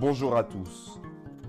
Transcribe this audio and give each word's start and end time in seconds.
Bonjour 0.00 0.34
à 0.34 0.44
tous. 0.44 0.98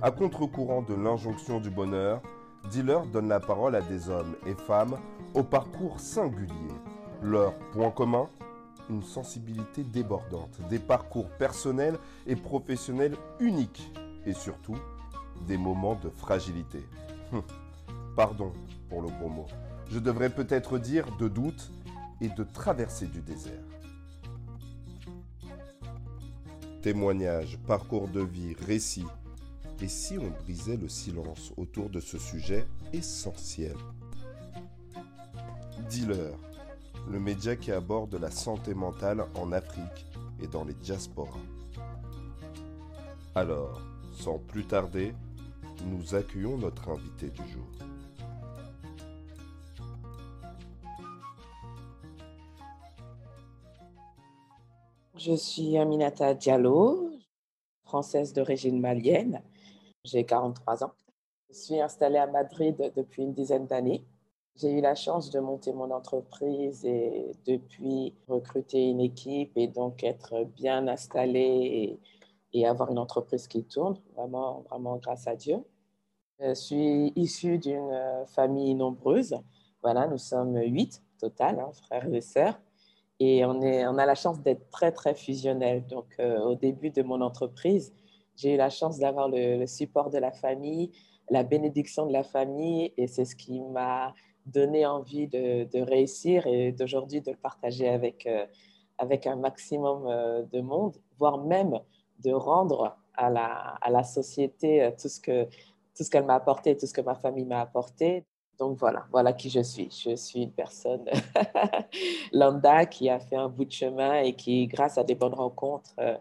À 0.02 0.12
contre-courant 0.12 0.82
de 0.82 0.94
l'injonction 0.94 1.62
du 1.62 1.70
bonheur, 1.70 2.22
Dealer 2.70 3.06
donne 3.06 3.30
la 3.30 3.40
parole 3.40 3.76
à 3.76 3.82
des 3.82 4.10
hommes 4.10 4.36
et 4.46 4.56
femmes 4.56 4.98
au 5.34 5.42
parcours 5.42 6.02
singulier. 6.02 6.74
Leur 7.24 7.54
point 7.72 7.92
commun 7.92 8.28
Une 8.90 9.04
sensibilité 9.04 9.86
débordante, 9.86 10.60
des 10.70 10.80
parcours 10.80 11.30
personnels 11.30 11.98
et 12.28 12.36
professionnels 12.36 13.16
uniques 13.40 13.90
et 14.26 14.34
surtout 14.34 14.78
des 15.48 15.56
moments 15.56 15.96
de 15.96 16.10
fragilité. 16.10 16.86
Hum. 17.32 17.44
Pardon 18.18 18.52
pour 18.90 19.02
le 19.02 19.08
gros 19.08 19.30
mot. 19.30 19.48
Je 19.90 20.00
devrais 20.00 20.30
peut-être 20.30 20.78
dire 20.78 21.06
de 21.18 21.30
doute 21.30 21.72
et 22.20 22.28
de 22.28 22.44
traversée 22.44 23.08
du 23.08 23.22
désert. 23.22 23.71
Témoignages, 26.82 27.60
parcours 27.68 28.08
de 28.08 28.22
vie, 28.22 28.56
récits. 28.66 29.06
Et 29.82 29.88
si 29.88 30.18
on 30.18 30.32
brisait 30.44 30.78
le 30.78 30.90
silence 30.90 31.54
autour 31.56 31.92
de 31.92 32.00
ce 32.00 32.18
sujet 32.18 32.66
essentiel? 32.92 33.76
Dealer, 35.92 36.36
le 37.12 37.20
média 37.20 37.56
qui 37.56 37.72
aborde 37.72 38.16
la 38.16 38.32
santé 38.32 38.74
mentale 38.74 39.24
en 39.36 39.52
Afrique 39.52 40.08
et 40.42 40.48
dans 40.48 40.64
les 40.64 40.74
diasporas. 40.74 41.38
Alors, 43.36 43.80
sans 44.12 44.40
plus 44.40 44.66
tarder, 44.66 45.14
nous 45.86 46.16
accueillons 46.16 46.58
notre 46.58 46.90
invité 46.90 47.30
du 47.30 47.48
jour. 47.52 47.91
Je 55.24 55.36
suis 55.36 55.78
Aminata 55.78 56.34
Diallo, 56.34 57.12
française 57.84 58.34
d'origine 58.34 58.82
malienne. 58.82 59.44
J'ai 60.04 60.26
43 60.26 60.84
ans. 60.84 60.94
Je 61.52 61.54
suis 61.54 61.80
installée 61.80 62.18
à 62.18 62.26
Madrid 62.26 62.92
depuis 62.96 63.22
une 63.22 63.32
dizaine 63.32 63.68
d'années. 63.68 64.04
J'ai 64.56 64.72
eu 64.72 64.82
la 64.82 64.96
chance 64.96 65.30
de 65.30 65.40
monter 65.40 65.74
mon 65.74 65.92
entreprise 65.92 66.84
et 66.86 67.34
depuis 67.46 68.16
recruter 68.28 68.90
une 68.90 69.00
équipe 69.00 69.52
et 69.58 69.68
donc 69.68 70.04
être 70.04 70.44
bien 70.56 70.88
installée 70.88 72.00
et, 72.54 72.66
avoir 72.66 72.90
une 72.90 72.98
entreprise 72.98 73.48
qui 73.48 73.64
tourne, 73.64 74.00
vraiment, 74.16 74.64
vraiment 74.72 74.98
grâce 74.98 75.28
à 75.28 75.36
Dieu. 75.36 75.64
Je 76.40 76.56
suis 76.56 77.14
issue 77.16 77.60
d'une 77.60 78.26
famille 78.26 78.74
nombreuse. 78.74 79.36
Voilà, 79.84 80.08
nous 80.08 80.18
sommes 80.18 80.58
huit 80.58 81.04
total, 81.20 81.60
hein, 81.60 81.70
frères 81.74 82.12
et 82.12 82.22
sœurs. 82.22 82.60
Et 83.24 83.46
on, 83.46 83.62
est, 83.62 83.86
on 83.86 84.00
a 84.00 84.08
la 84.08 84.16
chance 84.16 84.42
d'être 84.42 84.68
très, 84.72 84.92
très 84.92 85.14
fusionnel. 85.14 85.86
Donc, 85.86 86.08
euh, 86.20 86.40
au 86.40 86.56
début 86.56 86.90
de 86.90 87.04
mon 87.04 87.22
entreprise, 87.22 87.94
j'ai 88.36 88.56
eu 88.56 88.58
la 88.58 88.72
chance 88.72 88.98
d'avoir 88.98 89.30
le, 89.30 89.68
support 89.68 90.10
de 90.10 90.18
la 90.18 90.32
famille, 90.32 90.90
la 91.30 91.44
bénédiction 91.44 92.08
de 92.08 92.14
la 92.14 92.24
famille, 92.24 92.92
et 92.98 93.06
c'est 93.06 93.26
ce 93.26 93.36
qui 93.36 93.62
m'a 93.62 94.16
donné 94.48 94.88
envie 94.88 95.28
de, 95.28 95.66
de 95.66 95.82
réussir 95.82 96.48
et 96.48 96.72
d'aujourd'hui 96.72 97.22
de 97.22 97.30
le 97.30 97.38
partager 97.38 97.88
avec, 97.88 98.26
euh, 98.26 98.48
avec 98.98 99.28
un 99.28 99.36
maximum 99.36 100.08
euh, 100.08 100.42
de 100.52 100.60
monde, 100.60 100.98
voire 101.20 101.38
même 101.38 101.80
de 102.24 102.32
rendre 102.32 102.98
à 103.14 103.30
la, 103.30 103.78
à 103.82 103.92
la 103.92 104.02
société 104.02 104.90
tout 105.00 105.10
ce 105.10 105.20
que 105.20 105.46
tout 105.96 106.04
ce 106.04 106.10
qu'elle 106.10 106.26
m'a 106.26 106.36
apporté, 106.36 106.76
tout 106.76 106.88
ce 106.88 106.94
que 106.94 107.02
ma 107.02 107.16
famille 107.16 107.46
m'a 107.46 107.62
apporté. 107.62 108.26
Donc 108.62 108.78
voilà, 108.78 109.08
voilà 109.10 109.34
qui 109.34 109.50
je 109.50 109.62
suis. 109.62 109.90
Je 109.90 110.16
suis 110.16 110.44
une 110.44 110.52
personne 110.52 111.04
lambda 112.32 112.86
qui 112.86 113.10
a 113.10 113.20
fait 113.20 113.36
un 113.36 113.50
bout 113.50 113.66
de 113.66 113.72
chemin 113.72 114.20
et 114.20 114.34
qui, 114.34 114.68
grâce 114.68 115.00
à 115.00 115.04
des 115.04 115.16
bonnes 115.16 115.34
rencontres, 115.34 115.96
euh, 115.98 116.16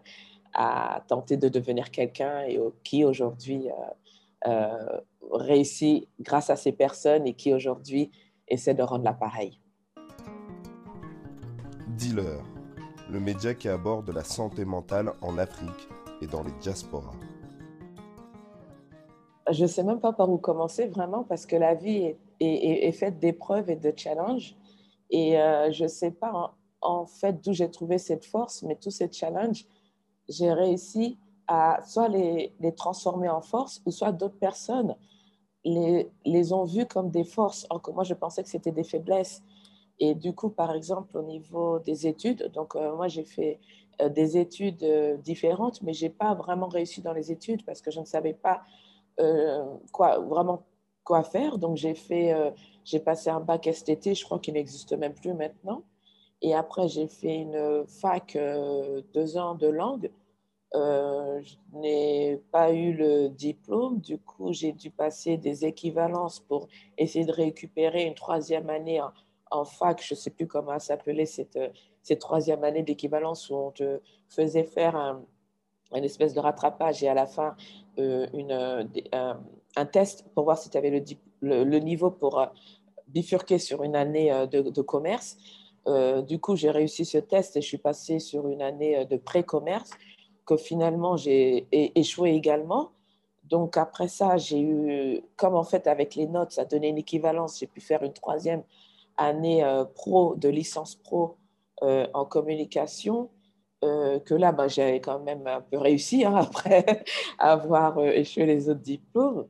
a 0.55 1.03
tenté 1.07 1.37
de 1.37 1.49
devenir 1.49 1.91
quelqu'un 1.91 2.41
et 2.45 2.59
qui 2.83 3.05
aujourd'hui 3.05 3.69
euh, 3.69 4.47
euh, 4.47 5.01
réussit 5.31 6.07
grâce 6.19 6.49
à 6.49 6.55
ces 6.55 6.71
personnes 6.71 7.27
et 7.27 7.33
qui 7.35 7.53
aujourd'hui 7.53 8.09
essaie 8.47 8.73
de 8.73 8.81
rendre 8.81 9.03
l'appareil. 9.03 9.59
Dealer, 11.89 12.41
le 13.07 13.19
média 13.19 13.53
qui 13.53 13.69
aborde 13.69 14.09
la 14.09 14.23
santé 14.23 14.65
mentale 14.65 15.13
en 15.21 15.37
Afrique 15.37 15.87
et 16.23 16.25
dans 16.25 16.41
les 16.41 16.53
diasporas. 16.53 17.13
Je 19.51 19.61
ne 19.61 19.67
sais 19.67 19.83
même 19.83 19.99
pas 19.99 20.13
par 20.13 20.27
où 20.27 20.39
commencer 20.39 20.87
vraiment 20.87 21.23
parce 21.23 21.45
que 21.45 21.55
la 21.55 21.75
vie 21.75 21.97
est 21.97 22.17
est, 22.41 22.91
faite 22.91 23.19
d'épreuves 23.19 23.69
et 23.69 23.75
de 23.75 23.93
challenges. 23.95 24.55
Et 25.09 25.39
euh, 25.39 25.71
je 25.71 25.83
ne 25.83 25.89
sais 25.89 26.11
pas 26.11 26.55
en, 26.81 27.05
fait 27.05 27.43
d'où 27.43 27.53
j'ai 27.53 27.69
trouvé 27.69 27.97
cette 27.97 28.25
force, 28.25 28.63
mais 28.63 28.75
tous 28.75 28.91
ces 28.91 29.11
challenges, 29.11 29.65
j'ai 30.29 30.51
réussi 30.51 31.17
à 31.47 31.79
soit 31.85 32.07
les, 32.07 32.53
transformer 32.75 33.29
en 33.29 33.41
force, 33.41 33.81
ou 33.85 33.91
soit 33.91 34.11
d'autres 34.11 34.39
personnes 34.39 34.95
les, 35.63 36.09
les 36.25 36.53
ont 36.53 36.63
vus 36.63 36.85
comme 36.85 37.11
des 37.11 37.23
forces, 37.23 37.67
alors 37.69 37.81
que 37.81 37.91
moi 37.91 38.03
je 38.03 38.13
pensais 38.13 38.41
que 38.41 38.49
c'était 38.49 38.71
des 38.71 38.83
faiblesses. 38.83 39.43
Et 39.99 40.15
du 40.15 40.33
coup, 40.33 40.49
par 40.49 40.71
exemple, 40.73 41.15
au 41.15 41.21
niveau 41.21 41.77
des 41.79 42.07
études, 42.07 42.51
donc 42.53 42.75
euh, 42.75 42.95
moi 42.95 43.07
j'ai 43.07 43.23
fait 43.23 43.59
euh, 44.01 44.09
des 44.09 44.37
études 44.37 44.83
différentes, 45.23 45.81
mais 45.83 45.93
je 45.93 46.05
n'ai 46.05 46.09
pas 46.09 46.33
vraiment 46.33 46.67
réussi 46.67 47.01
dans 47.01 47.13
les 47.13 47.31
études 47.31 47.63
parce 47.65 47.81
que 47.81 47.91
je 47.91 47.99
ne 47.99 48.05
savais 48.05 48.33
pas 48.33 48.63
quoi, 49.91 50.17
vraiment 50.17 50.63
quoi 51.03 51.23
faire. 51.23 51.57
Donc, 51.57 51.77
j'ai 51.77 51.95
fait, 51.95 52.33
euh, 52.33 52.51
j'ai 52.83 52.99
passé 52.99 53.29
un 53.29 53.39
bac 53.39 53.67
STT, 53.71 54.15
je 54.15 54.23
crois 54.25 54.39
qu'il 54.39 54.53
n'existe 54.53 54.93
même 54.93 55.13
plus 55.13 55.33
maintenant. 55.33 55.83
Et 56.41 56.53
après, 56.55 56.87
j'ai 56.87 57.07
fait 57.07 57.35
une 57.35 57.85
fac 57.87 58.35
euh, 58.35 59.01
deux 59.13 59.37
ans 59.37 59.55
de 59.55 59.67
langue. 59.67 60.11
Euh, 60.73 61.41
je 61.41 61.55
n'ai 61.77 62.41
pas 62.51 62.71
eu 62.71 62.93
le 62.93 63.29
diplôme, 63.29 63.99
du 63.99 64.17
coup, 64.17 64.53
j'ai 64.53 64.71
dû 64.71 64.89
passer 64.89 65.37
des 65.37 65.65
équivalences 65.65 66.39
pour 66.39 66.67
essayer 66.97 67.25
de 67.25 67.33
récupérer 67.33 68.05
une 68.05 68.15
troisième 68.15 68.69
année 68.69 69.01
en, 69.51 69.65
fac. 69.65 70.01
Je 70.01 70.13
ne 70.13 70.17
sais 70.17 70.29
plus 70.29 70.47
comment 70.47 70.79
s'appelait 70.79 71.25
cette, 71.25 71.59
cette 72.01 72.19
troisième 72.19 72.63
année 72.63 72.83
d'équivalence 72.83 73.49
où 73.49 73.55
on 73.55 73.71
te 73.71 73.99
faisait 74.29 74.63
faire 74.63 74.95
un, 74.95 75.25
une 75.93 76.05
espèce 76.05 76.33
de 76.33 76.39
rattrapage 76.39 77.03
et 77.03 77.09
à 77.09 77.13
la 77.13 77.27
fin 77.27 77.55
une, 77.97 78.87
un 79.75 79.85
test 79.85 80.25
pour 80.33 80.45
voir 80.45 80.57
si 80.57 80.69
tu 80.69 80.77
avais 80.77 81.03
le, 81.41 81.79
niveau 81.79 82.11
pour 82.11 82.39
euh, 82.39 82.45
bifurquer 83.07 83.59
sur 83.59 83.83
une 83.83 83.95
année 83.95 84.31
euh, 84.31 84.45
de, 84.45 84.81
commerce. 84.81 85.37
Euh, 85.87 86.21
du 86.21 86.39
coup, 86.39 86.55
j'ai 86.55 86.71
réussi 86.71 87.05
ce 87.05 87.17
test 87.17 87.57
et 87.57 87.61
je 87.61 87.67
suis 87.67 87.77
passée 87.77 88.19
sur 88.19 88.47
une 88.47 88.61
année 88.61 89.05
de 89.05 89.17
pré-commerce 89.17 89.89
que 90.45 90.57
finalement 90.57 91.17
j'ai 91.17 91.67
échoué 91.71 92.31
également. 92.31 92.91
Donc 93.43 93.77
après 93.77 94.07
ça, 94.07 94.37
j'ai 94.37 94.59
eu, 94.59 95.21
comme 95.35 95.55
en 95.55 95.63
fait 95.63 95.87
avec 95.87 96.15
les 96.15 96.27
notes, 96.27 96.51
ça 96.51 96.65
donnait 96.65 96.89
une 96.89 96.97
équivalence, 96.97 97.59
j'ai 97.59 97.67
pu 97.67 97.81
faire 97.81 98.03
une 98.03 98.13
troisième 98.13 98.63
année 99.17 99.63
pro 99.95 100.35
de 100.35 100.49
licence 100.49 100.95
pro 100.95 101.37
en 101.81 102.25
communication. 102.25 103.29
que 103.81 104.33
là, 104.33 104.51
ben, 104.51 104.67
j'avais 104.67 104.99
quand 104.99 105.19
même 105.19 105.45
un 105.47 105.61
peu 105.61 105.77
réussi 105.77 106.25
hein, 106.25 106.35
après 106.47 107.03
avoir 107.37 107.99
échoué 108.03 108.45
les 108.45 108.69
autres 108.69 108.81
diplômes. 108.81 109.47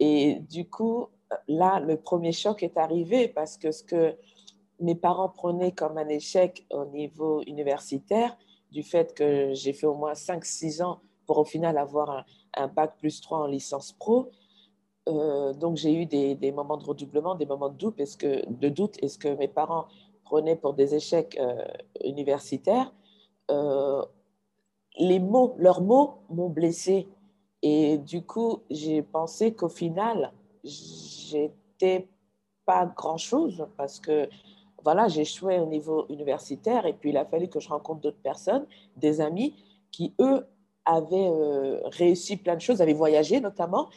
Et 0.00 0.40
du 0.50 0.68
coup, 0.68 1.06
là, 1.48 1.80
le 1.80 1.96
premier 1.96 2.32
choc 2.32 2.62
est 2.62 2.76
arrivé 2.76 3.28
parce 3.28 3.56
que 3.56 3.70
ce 3.70 3.82
que 3.82 4.16
mes 4.80 4.94
parents 4.94 5.28
prenaient 5.28 5.72
comme 5.72 5.98
un 5.98 6.08
échec 6.08 6.66
au 6.70 6.84
niveau 6.86 7.42
universitaire, 7.42 8.36
du 8.70 8.82
fait 8.82 9.14
que 9.14 9.52
j'ai 9.54 9.72
fait 9.72 9.86
au 9.86 9.94
moins 9.94 10.12
5-6 10.12 10.82
ans 10.82 11.00
pour 11.26 11.38
au 11.38 11.44
final 11.44 11.78
avoir 11.78 12.24
un, 12.54 12.68
bac 12.68 12.96
plus 12.98 13.20
3 13.20 13.38
en 13.38 13.46
licence 13.46 13.92
pro. 13.92 14.30
Euh, 15.08 15.52
donc 15.54 15.76
j'ai 15.76 15.94
eu 15.94 16.06
des, 16.06 16.34
des, 16.34 16.52
moments 16.52 16.76
de 16.76 16.84
redoublement, 16.84 17.34
des 17.34 17.46
moments 17.46 17.70
de 17.70 17.76
doute, 17.76 17.98
est-ce 17.98 18.16
que, 18.16 18.46
de 18.48 18.68
doute, 18.68 19.02
est-ce 19.02 19.18
que 19.18 19.28
mes 19.28 19.48
parents 19.48 19.86
prenaient 20.24 20.56
pour 20.56 20.74
des 20.74 20.94
échecs 20.94 21.36
euh, 21.40 21.64
universitaires 22.04 22.92
euh, 23.50 24.04
les 24.98 25.20
mots, 25.20 25.54
leurs 25.58 25.80
mots 25.80 26.18
m'ont 26.28 26.48
blessé 26.48 27.08
et 27.62 27.98
du 27.98 28.22
coup, 28.22 28.62
j'ai 28.70 29.02
pensé 29.02 29.52
qu'au 29.52 29.68
final, 29.68 30.32
j'étais 30.62 32.08
pas 32.64 32.86
grand-chose 32.86 33.66
parce 33.76 33.98
que 33.98 34.28
voilà, 34.84 35.06
échoué 35.08 35.58
au 35.58 35.66
niveau 35.66 36.06
universitaire 36.08 36.86
et 36.86 36.92
puis 36.92 37.10
il 37.10 37.16
a 37.16 37.24
fallu 37.24 37.48
que 37.48 37.58
je 37.58 37.68
rencontre 37.68 38.00
d'autres 38.00 38.22
personnes, 38.22 38.66
des 38.96 39.20
amis 39.20 39.54
qui, 39.90 40.14
eux, 40.20 40.46
avaient 40.84 41.28
euh, 41.28 41.80
réussi 41.86 42.36
plein 42.36 42.54
de 42.54 42.60
choses, 42.60 42.80
avaient 42.80 42.92
voyagé 42.92 43.40
notamment 43.40 43.88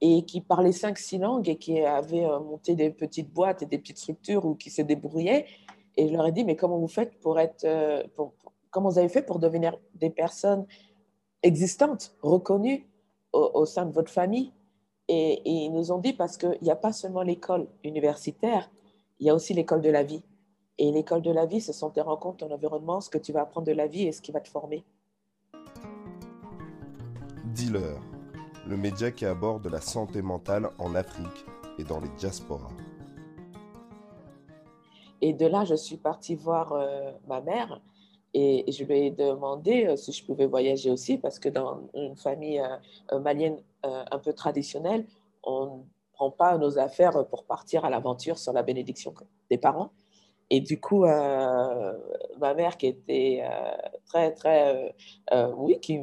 et 0.00 0.22
qui 0.24 0.40
parlaient 0.40 0.72
cinq, 0.72 0.98
six 0.98 1.18
langues 1.18 1.48
et 1.48 1.56
qui 1.56 1.80
avaient 1.80 2.24
euh, 2.24 2.40
monté 2.40 2.74
des 2.74 2.90
petites 2.90 3.32
boîtes 3.32 3.62
et 3.62 3.66
des 3.66 3.78
petites 3.78 3.98
structures 3.98 4.44
ou 4.44 4.54
qui 4.54 4.70
se 4.70 4.82
débrouillaient. 4.82 5.46
Et 5.96 6.08
je 6.08 6.12
leur 6.12 6.26
ai 6.26 6.32
dit, 6.32 6.44
mais 6.44 6.56
comment 6.56 6.78
vous 6.78 6.88
faites 6.88 7.18
pour 7.20 7.38
être, 7.38 7.64
euh, 7.64 8.02
comment 8.70 8.88
vous 8.90 8.98
avez 8.98 9.08
fait 9.08 9.22
pour 9.22 9.38
devenir 9.38 9.78
des 9.94 10.10
personnes 10.10 10.66
existantes, 11.42 12.16
reconnues 12.22 12.86
au, 13.34 13.66
sein 13.66 13.86
de 13.86 13.92
votre 13.92 14.10
famille. 14.10 14.52
Et, 15.08 15.42
ils 15.44 15.70
nous 15.70 15.92
ont 15.92 15.98
dit 15.98 16.12
parce 16.12 16.36
qu'il 16.36 16.58
n'y 16.62 16.70
a 16.70 16.76
pas 16.76 16.92
seulement 16.92 17.22
l'école 17.22 17.66
universitaire, 17.82 18.70
il 19.20 19.26
y 19.26 19.30
a 19.30 19.34
aussi 19.34 19.54
l'école 19.54 19.82
de 19.82 19.90
la 19.90 20.02
vie. 20.02 20.22
Et 20.78 20.90
l'école 20.90 21.22
de 21.22 21.30
la 21.30 21.46
vie, 21.46 21.60
ce 21.60 21.72
sont 21.72 21.90
tes 21.90 22.00
rencontres, 22.00 22.46
ton 22.46 22.52
environnement, 22.52 23.00
ce 23.00 23.10
que 23.10 23.18
tu 23.18 23.32
vas 23.32 23.42
apprendre 23.42 23.66
de 23.66 23.72
la 23.72 23.86
vie 23.86 24.04
et 24.04 24.12
ce 24.12 24.20
qui 24.20 24.32
va 24.32 24.40
te 24.40 24.48
former. 24.48 24.84
Dealer, 27.54 28.00
le 28.66 28.76
média 28.76 29.12
qui 29.12 29.24
aborde 29.24 29.66
la 29.68 29.80
santé 29.80 30.20
mentale 30.20 30.70
en 30.78 30.94
Afrique 30.96 31.44
et 31.78 31.84
dans 31.84 32.00
les 32.00 32.08
diasporas. 32.16 32.72
Et 35.20 35.32
de 35.32 35.46
là, 35.46 35.64
je 35.64 35.74
suis 35.74 35.96
partie 35.96 36.34
voir 36.34 36.72
euh, 36.72 37.12
ma 37.28 37.40
mère 37.40 37.80
et 38.34 38.70
je 38.70 38.84
lui 38.84 39.06
ai 39.06 39.10
demandé 39.10 39.86
euh, 39.86 39.96
si 39.96 40.12
je 40.12 40.24
pouvais 40.24 40.46
voyager 40.46 40.90
aussi, 40.90 41.16
parce 41.18 41.38
que 41.38 41.48
dans 41.48 41.88
une 41.94 42.16
famille 42.16 42.60
euh, 43.12 43.18
malienne 43.20 43.58
un 43.82 44.18
peu 44.18 44.32
traditionnelle, 44.32 45.06
on 45.42 45.66
ne 45.66 45.82
prend 46.14 46.30
pas 46.30 46.56
nos 46.56 46.78
affaires 46.78 47.26
pour 47.28 47.44
partir 47.44 47.84
à 47.84 47.90
l'aventure 47.90 48.38
sur 48.38 48.52
la 48.52 48.62
bénédiction 48.62 49.12
des 49.50 49.58
parents. 49.58 49.90
Et 50.48 50.60
du 50.60 50.80
coup, 50.80 51.04
ma 51.04 52.54
mère 52.56 52.78
qui 52.78 52.86
était 52.86 53.42
très, 54.06 54.32
très, 54.32 54.94
oui, 55.56 55.80
qui 55.80 56.00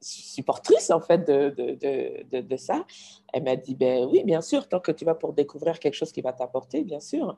supportrice 0.00 0.90
en 0.90 1.00
fait 1.00 1.26
de, 1.26 1.50
de, 1.50 2.24
de, 2.30 2.40
de 2.40 2.56
ça, 2.56 2.84
elle 3.32 3.42
m'a 3.42 3.56
dit, 3.56 3.74
ben 3.74 4.04
oui, 4.04 4.22
bien 4.22 4.40
sûr, 4.40 4.68
tant 4.68 4.78
que 4.80 4.92
tu 4.92 5.04
vas 5.04 5.16
pour 5.16 5.32
découvrir 5.32 5.80
quelque 5.80 5.94
chose 5.94 6.12
qui 6.12 6.20
va 6.20 6.32
t'apporter, 6.32 6.82
bien 6.82 7.00
sûr. 7.00 7.36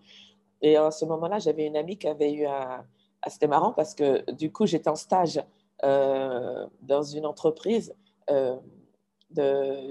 Et 0.61 0.77
à 0.77 0.91
ce 0.91 1.07
moment-là, 1.07 1.39
j'avais 1.39 1.67
une 1.67 1.77
amie 1.77 1.97
qui 1.97 2.07
avait 2.07 2.33
eu 2.33 2.47
un... 2.47 2.85
Ah, 3.23 3.31
c'était 3.31 3.47
marrant 3.47 3.73
parce 3.73 3.95
que 3.95 4.31
du 4.33 4.51
coup, 4.51 4.67
j'étais 4.67 4.89
en 4.89 4.95
stage 4.95 5.43
euh, 5.85 6.67
dans 6.83 7.03
une 7.03 7.27
entreprise. 7.27 7.95
Euh. 8.31 8.57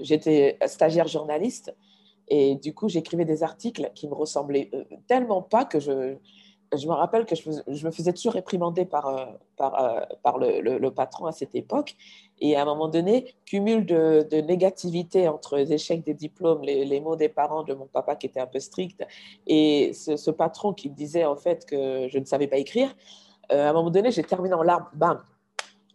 J'étais 0.02 0.58
stagiaire 0.66 1.08
journaliste 1.08 1.74
et 2.28 2.56
du 2.56 2.74
coup, 2.74 2.88
j'écrivais 2.88 3.24
des 3.24 3.42
articles 3.42 3.90
qui 3.94 4.06
me 4.06 4.14
ressemblaient 4.14 4.70
euh, 4.74 4.84
tellement 5.06 5.40
pas 5.40 5.64
que 5.64 5.80
je, 5.80 6.16
je 6.76 6.86
me 6.86 6.92
rappelle 6.92 7.26
que 7.26 7.34
je, 7.34 7.86
me 7.86 7.90
faisais 7.90 8.12
toujours 8.12 8.34
réprimander 8.34 8.84
par, 8.84 9.08
euh, 9.08 9.26
euh, 9.60 10.78
le, 10.78 10.90
patron 10.90 11.26
à 11.26 11.32
cette 11.32 11.54
époque. 11.54 11.96
Et 12.38 12.56
à 12.56 12.62
un 12.62 12.64
moment 12.64 12.88
donné, 12.88 13.34
cumul 13.44 13.84
de, 13.84 14.40
négativité 14.40 15.26
entre 15.28 15.56
les 15.56 15.72
échecs 15.72 16.04
des 16.04 16.14
diplômes, 16.14 16.62
les, 16.62 16.84
les, 16.84 17.00
mots 17.00 17.16
des 17.16 17.28
parents 17.28 17.64
de 17.64 17.74
mon 17.74 17.86
papa 17.86 18.14
qui 18.14 18.26
était 18.26 18.40
un 18.40 18.46
peu 18.46 18.60
strict, 18.60 19.04
et 19.46 19.92
ce, 19.92 20.30
patron 20.30 20.72
qui 20.72 20.88
me 20.88 20.94
disait 20.94 21.24
en 21.24 21.36
fait 21.36 21.66
que 21.66 22.08
je 22.08 22.18
ne 22.18 22.24
savais 22.24 22.46
pas 22.46 22.58
écrire, 22.58 22.94
euh, 23.52 23.66
à 23.66 23.70
un 23.70 23.72
moment 23.72 23.90
donné, 23.90 24.12
j'ai 24.12 24.22
terminé 24.22 24.54
en 24.54 24.62
larmes. 24.62 24.86
Bam 24.94 25.24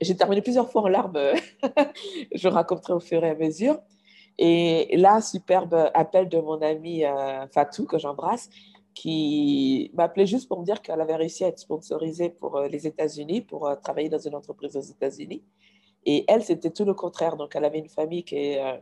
J'ai 0.01 0.16
terminé 0.18 0.42
plusieurs 0.42 0.69
fois 0.69 0.81
en 0.81 0.88
larmes. 0.89 1.18
je 2.36 2.48
raconterai 2.50 2.94
au 2.94 3.00
fur 3.00 3.24
et 3.24 3.30
à 3.30 3.36
mesure. 3.36 3.80
Et 4.38 4.98
là, 4.98 5.21
superbe 5.21 5.89
appel 5.94 6.28
de 6.28 6.38
mon 6.38 6.62
ami 6.62 7.04
Fatou, 7.54 7.86
que 7.86 7.98
j'embrasse, 7.98 8.50
qui 8.95 9.92
m'appelait 9.94 10.25
juste 10.25 10.47
pour 10.47 10.62
me 10.62 10.65
dire 10.65 10.81
qu'elle 10.81 11.01
avait 11.01 11.18
réussi 11.18 11.44
à 11.44 11.50
être 11.50 11.59
sponsorisée 11.59 12.30
pour 12.30 12.56
euh, 12.56 12.68
les 12.69 12.88
États-Unis, 12.88 13.42
pour 13.42 13.68
euh, 13.68 13.75
travailler 13.75 14.09
dans 14.09 14.18
une 14.18 14.33
entreprise 14.33 14.75
aux 14.77 14.81
États-Unis. 14.81 15.44
Et 16.06 16.24
elle, 16.27 16.44
c'était 16.44 16.71
tout 16.71 16.86
le 16.86 16.94
contraire. 16.94 17.36
Donc, 17.36 17.56
elle 17.56 17.65
avait 17.65 17.80
une 17.80 17.89
famille 17.89 18.24
qui 18.24 18.57
euh, 18.57 18.77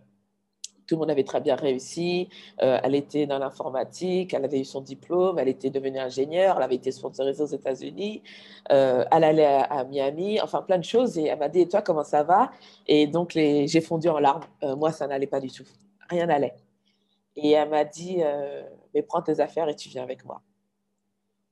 tout 0.86 0.95
le 0.95 1.00
monde 1.00 1.12
avait 1.12 1.24
très 1.24 1.39
bien 1.39 1.56
réussi. 1.56 2.27
elle 2.57 2.94
était 2.94 3.25
dans 3.25 3.39
l'informatique, 3.39 4.33
elle 4.33 4.44
avait 4.44 4.60
eu 4.60 4.65
son 4.65 4.81
diplôme, 4.81 5.39
elle 5.39 5.48
était 5.48 5.69
devenue 5.69 5.98
ingénieure, 5.98 6.57
elle 6.57 6.63
avait 6.63 6.75
été 6.75 6.92
sponsorisée 6.92 7.42
aux 7.42 7.48
États-Unis, 7.48 8.21
elle 8.69 9.24
allait 9.24 9.45
à, 9.45 9.86
Miami, 9.86 10.42
enfin 10.42 10.62
plein 10.62 10.77
de 10.77 10.83
choses. 10.83 11.18
Et 11.18 11.27
elle 11.27 11.39
m'a 11.39 11.48
dit, 11.48 11.62
et 11.62 11.69
toi, 11.69 11.81
comment 11.81 12.04
ça 12.04 12.24
va? 12.24 12.51
Et 12.86 13.07
donc, 13.07 13.31
j'ai 13.31 13.81
fondu 13.81 14.10
en 14.10 14.19
larmes. 14.19 14.44
moi, 14.77 14.92
ça 14.92 15.07
n'allait 15.07 15.25
pas 15.25 15.39
du 15.39 15.50
tout. 15.50 15.63
Rien 16.10 16.25
n'allait. 16.25 16.54
Et 17.38 17.51
elle 17.51 17.69
m'a 17.69 17.86
dit, 17.86 18.21
mais 18.94 19.01
prends 19.01 19.22
tes 19.22 19.40
affaires 19.40 19.69
et 19.69 19.75
tu 19.75 19.90
viens 19.90 20.04
avec 20.04 20.25
moi. 20.25 20.42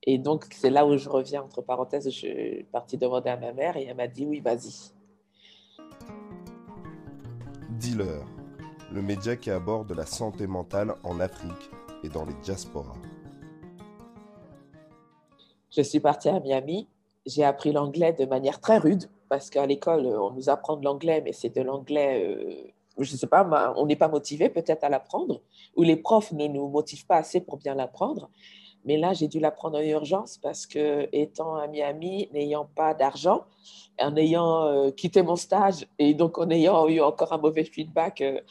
Et 0.03 0.17
donc, 0.17 0.45
c'est 0.51 0.69
là 0.69 0.85
où 0.85 0.97
je 0.97 1.09
reviens, 1.09 1.43
entre 1.43 1.61
parenthèses, 1.61 2.05
je 2.05 2.09
suis 2.09 2.63
partie 2.71 2.97
demander 2.97 3.29
à 3.29 3.37
ma 3.37 3.53
mère 3.53 3.77
et 3.77 3.85
elle 3.85 3.95
m'a 3.95 4.07
dit 4.07 4.25
oui, 4.25 4.39
vas-y. 4.39 4.91
Dealer, 7.79 8.25
le 8.91 9.01
média 9.01 9.35
qui 9.35 9.51
aborde 9.51 9.91
la 9.91 10.05
santé 10.05 10.47
mentale 10.47 10.95
en 11.03 11.19
Afrique 11.19 11.69
et 12.03 12.09
dans 12.09 12.25
les 12.25 12.33
diasporas. 12.41 12.97
Je 15.69 15.81
suis 15.81 15.99
partie 15.99 16.29
à 16.29 16.39
Miami. 16.39 16.87
J'ai 17.25 17.43
appris 17.43 17.71
l'anglais 17.71 18.13
de 18.13 18.25
manière 18.25 18.59
très 18.59 18.77
rude 18.77 19.09
parce 19.29 19.49
qu'à 19.49 19.65
l'école, 19.65 20.05
on 20.07 20.31
nous 20.31 20.49
apprend 20.49 20.75
de 20.75 20.83
l'anglais, 20.83 21.21
mais 21.23 21.31
c'est 21.31 21.55
de 21.55 21.61
l'anglais 21.61 22.25
euh, 22.25 22.71
je 23.03 23.13
ne 23.13 23.17
sais 23.17 23.27
pas, 23.27 23.73
on 23.77 23.85
n'est 23.85 23.95
pas 23.95 24.07
motivé 24.07 24.49
peut-être 24.49 24.83
à 24.83 24.89
l'apprendre, 24.89 25.41
ou 25.75 25.83
les 25.83 25.95
profs 25.95 26.31
ne 26.31 26.47
nous 26.47 26.67
motivent 26.67 27.05
pas 27.05 27.17
assez 27.17 27.41
pour 27.41 27.57
bien 27.57 27.75
l'apprendre. 27.75 28.29
Mais 28.85 28.97
là, 28.97 29.13
j'ai 29.13 29.27
dû 29.27 29.39
l'apprendre 29.39 29.77
en 29.77 29.81
urgence 29.81 30.37
parce 30.37 30.65
que, 30.65 31.07
étant 31.11 31.55
à 31.55 31.67
Miami, 31.67 32.29
n'ayant 32.33 32.65
pas 32.65 32.93
d'argent, 32.93 33.45
en 33.99 34.15
ayant 34.15 34.65
euh, 34.65 34.91
quitté 34.91 35.21
mon 35.21 35.35
stage 35.35 35.87
et 35.99 36.13
donc 36.13 36.37
en 36.39 36.49
ayant 36.49 36.87
eu 36.87 36.99
encore 37.01 37.33
un 37.33 37.37
mauvais 37.37 37.63
feedback 37.63 38.21
euh, 38.21 38.41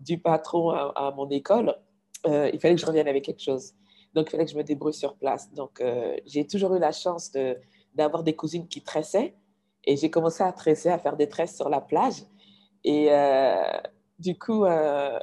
du 0.00 0.18
patron 0.18 0.70
à, 0.70 1.12
mon 1.16 1.28
école, 1.30 1.74
euh, 2.26 2.50
il 2.52 2.60
fallait 2.60 2.74
que 2.74 2.80
je 2.80 2.86
revienne 2.86 3.08
avec 3.08 3.24
quelque 3.24 3.42
chose. 3.42 3.72
Donc, 4.14 4.26
il 4.28 4.30
fallait 4.30 4.44
que 4.44 4.50
je 4.50 4.56
me 4.56 4.62
débrouille 4.64 4.94
sur 4.94 5.16
place. 5.16 5.52
Donc, 5.52 5.82
j'ai 6.24 6.46
toujours 6.46 6.74
eu 6.74 6.78
la 6.78 6.92
chance 6.92 7.32
d'avoir 7.94 8.22
des 8.22 8.34
cousines 8.34 8.66
qui 8.66 8.80
tressaient 8.82 9.34
et 9.84 9.96
j'ai 9.96 10.08
commencé 10.08 10.42
à 10.42 10.52
tresser, 10.52 10.88
à 10.88 10.98
faire 10.98 11.16
des 11.16 11.28
tresses 11.28 11.56
sur 11.56 11.68
la 11.68 11.80
plage. 11.80 12.22
Et 12.84 13.10
du 14.18 14.38
coup, 14.38 14.64
euh, 14.64 15.18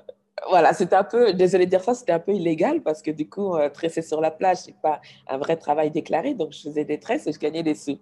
voilà, 0.50 0.74
c'était 0.74 0.96
un 0.96 1.04
peu, 1.04 1.34
désolé 1.34 1.66
de 1.66 1.72
dire 1.72 1.84
ça, 1.84 1.94
c'était 1.94 2.12
un 2.12 2.20
peu 2.20 2.34
illégal 2.34 2.82
parce 2.82 3.02
que 3.02 3.12
du 3.12 3.30
coup, 3.30 3.56
euh, 3.56 3.70
tresser 3.70 4.02
sur 4.02 4.22
la 4.22 4.32
plage, 4.32 4.58
c'est 4.58 4.80
pas 4.82 5.02
un 5.28 5.38
vrai 5.38 5.58
travail 5.58 5.92
déclaré. 5.92 6.34
Donc, 6.34 6.54
je 6.54 6.62
faisais 6.62 6.86
des 6.86 7.00
tresses 7.00 7.28
et 7.28 7.34
je 7.34 7.40
gagnais 7.40 7.64
des 7.64 7.76
sous. 7.76 8.00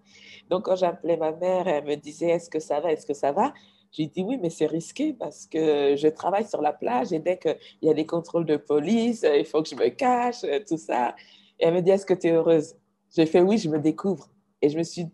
Donc, 0.50 0.66
quand 0.66 0.76
j'appelais 0.76 1.18
ma 1.18 1.32
mère, 1.32 1.68
elle 1.68 1.86
me 1.86 1.96
disait 1.96 2.30
Est-ce 2.30 2.50
que 2.50 2.60
ça 2.60 2.80
va 2.80 2.92
Est-ce 2.92 3.06
que 3.06 3.14
ça 3.14 3.32
va? 3.32 3.54
J'ai 3.92 4.08
dit 4.08 4.24
oui, 4.24 4.40
mais 4.42 4.50
c'est 4.50 4.66
risqué 4.66 5.14
parce 5.14 5.46
que 5.46 5.96
je 5.96 6.08
travaille 6.08 6.48
sur 6.48 6.62
la 6.64 6.74
plage 6.74 7.14
et 7.14 7.20
dès 7.20 7.38
qu'il 7.38 7.58
y 7.84 7.90
a 7.92 7.94
des 7.94 8.08
contrôles 8.08 8.46
de 8.46 8.58
police, 8.58 9.24
il 9.24 9.46
faut 9.46 9.62
que 9.62 9.70
je 9.70 9.76
me 9.76 9.90
cache, 9.90 10.44
tout 10.68 10.78
ça. 10.78 11.16
Et 11.60 11.66
elle 11.66 11.76
me 11.76 11.82
dit 11.82 11.92
Est-ce 11.92 12.06
que 12.06 12.16
tu 12.16 12.28
es 12.28 12.32
heureuse? 12.32 12.76
J'ai 13.16 13.28
fait 13.28 13.42
oui, 13.42 13.60
je 13.60 13.70
me 13.70 13.80
découvre. 13.80 14.30
Et 14.64 14.70
je 14.70 14.78
me 14.78 14.84
suis 14.84 15.08